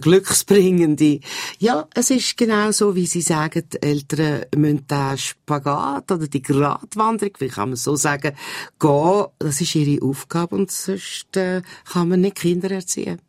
glücksbringende. 0.00 1.20
Ja, 1.58 1.88
es 1.94 2.10
ist 2.10 2.36
genau 2.36 2.72
so, 2.72 2.94
wie 2.94 3.06
Sie 3.06 3.22
sagen, 3.22 3.64
die 3.72 3.82
Eltern 3.82 4.44
müssen 4.54 4.86
den 4.86 5.18
Spagat 5.18 6.12
oder 6.12 6.28
die 6.28 6.42
Gratwanderung, 6.42 7.32
wie 7.38 7.48
kann 7.48 7.70
man 7.70 7.76
so 7.76 7.96
sagen, 7.96 8.32
gehen. 8.78 9.24
Das 9.38 9.60
ist 9.60 9.74
ihre 9.74 10.04
Aufgabe 10.04 10.56
und 10.56 10.70
sonst 10.70 11.36
äh, 11.36 11.62
kann 11.90 12.08
man 12.08 12.20
nicht 12.20 12.36
Kinder 12.36 12.70
erziehen. 12.70 13.20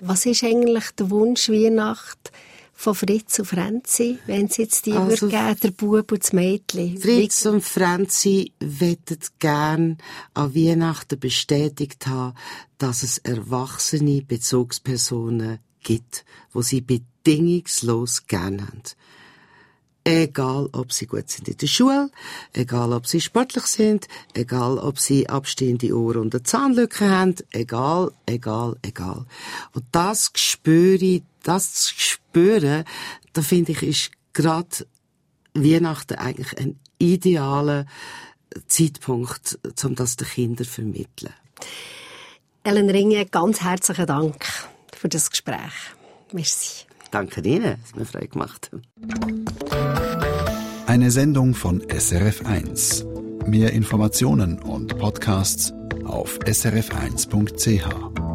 Was 0.00 0.26
ist 0.26 0.44
eigentlich 0.44 0.90
der 0.92 1.10
Wunsch 1.10 1.48
Weihnacht 1.48 2.32
von 2.74 2.94
Fritz 2.94 3.38
und 3.38 3.44
Franzi, 3.46 4.18
wenn 4.26 4.48
sie 4.48 4.62
jetzt 4.62 4.86
die 4.86 4.92
also, 4.92 5.28
geben, 5.28 5.56
der 5.62 5.70
Bub 5.70 6.10
und 6.10 6.22
das 6.22 6.32
Mädchen? 6.32 6.98
Fritz 6.98 7.46
und 7.46 7.62
Franzi 7.62 8.52
wettet 8.58 9.38
gern 9.38 9.98
an 10.34 10.54
Weihnachten 10.54 11.20
bestätigt 11.20 12.06
haben, 12.06 12.36
dass 12.78 13.02
es 13.02 13.18
erwachsene 13.18 14.22
Bezugspersonen 14.22 15.60
gibt, 15.82 16.24
wo 16.52 16.62
sie 16.62 16.80
bedingungslos 16.80 18.26
gern 18.26 18.66
haben. 18.66 18.82
Egal, 20.04 20.68
ob 20.72 20.92
sie 20.92 21.06
gut 21.06 21.30
sind 21.30 21.48
in 21.48 21.56
der 21.56 21.66
Schule, 21.68 22.10
egal, 22.52 22.92
ob 22.92 23.06
sie 23.06 23.20
sportlich 23.20 23.66
sind, 23.66 24.08
egal, 24.34 24.78
ob 24.78 24.98
sie 24.98 25.28
abstehende 25.28 25.96
Ohren 25.96 26.22
und 26.22 26.34
eine 26.34 26.42
Zahnlücke 26.42 27.08
haben, 27.08 27.36
egal, 27.52 28.10
egal, 28.26 28.76
egal. 28.82 29.26
Und 29.72 29.84
das 29.92 30.32
spüre 30.34 31.22
das 31.44 31.74
zu 31.74 31.94
spüren, 31.96 32.84
da 33.32 33.42
finde 33.42 33.72
ich, 33.72 33.82
ist 33.82 34.10
gerade 34.32 34.86
Weihnachten 35.54 36.14
eigentlich 36.14 36.58
ein 36.58 36.80
idealer 36.98 37.86
Zeitpunkt, 38.66 39.58
um 39.84 39.94
das 39.94 40.16
den 40.16 40.26
Kindern 40.26 40.66
zu 40.66 40.72
vermitteln. 40.72 41.32
Ellen 42.64 42.90
Ringe, 42.90 43.26
ganz 43.26 43.60
herzlichen 43.60 44.06
Dank 44.06 44.46
für 44.96 45.08
das 45.08 45.30
Gespräch. 45.30 45.72
Merci. 46.32 46.86
Danke 47.12 47.42
Ihnen, 47.42 47.76
es 47.84 47.90
hat 47.90 47.96
mir 47.98 48.06
frei 48.06 48.26
gemacht. 48.26 48.70
Eine 50.86 51.10
Sendung 51.10 51.54
von 51.54 51.82
SRF1. 51.82 53.46
Mehr 53.46 53.72
Informationen 53.72 54.58
und 54.58 54.98
Podcasts 54.98 55.74
auf 56.04 56.38
srf1.ch. 56.40 58.31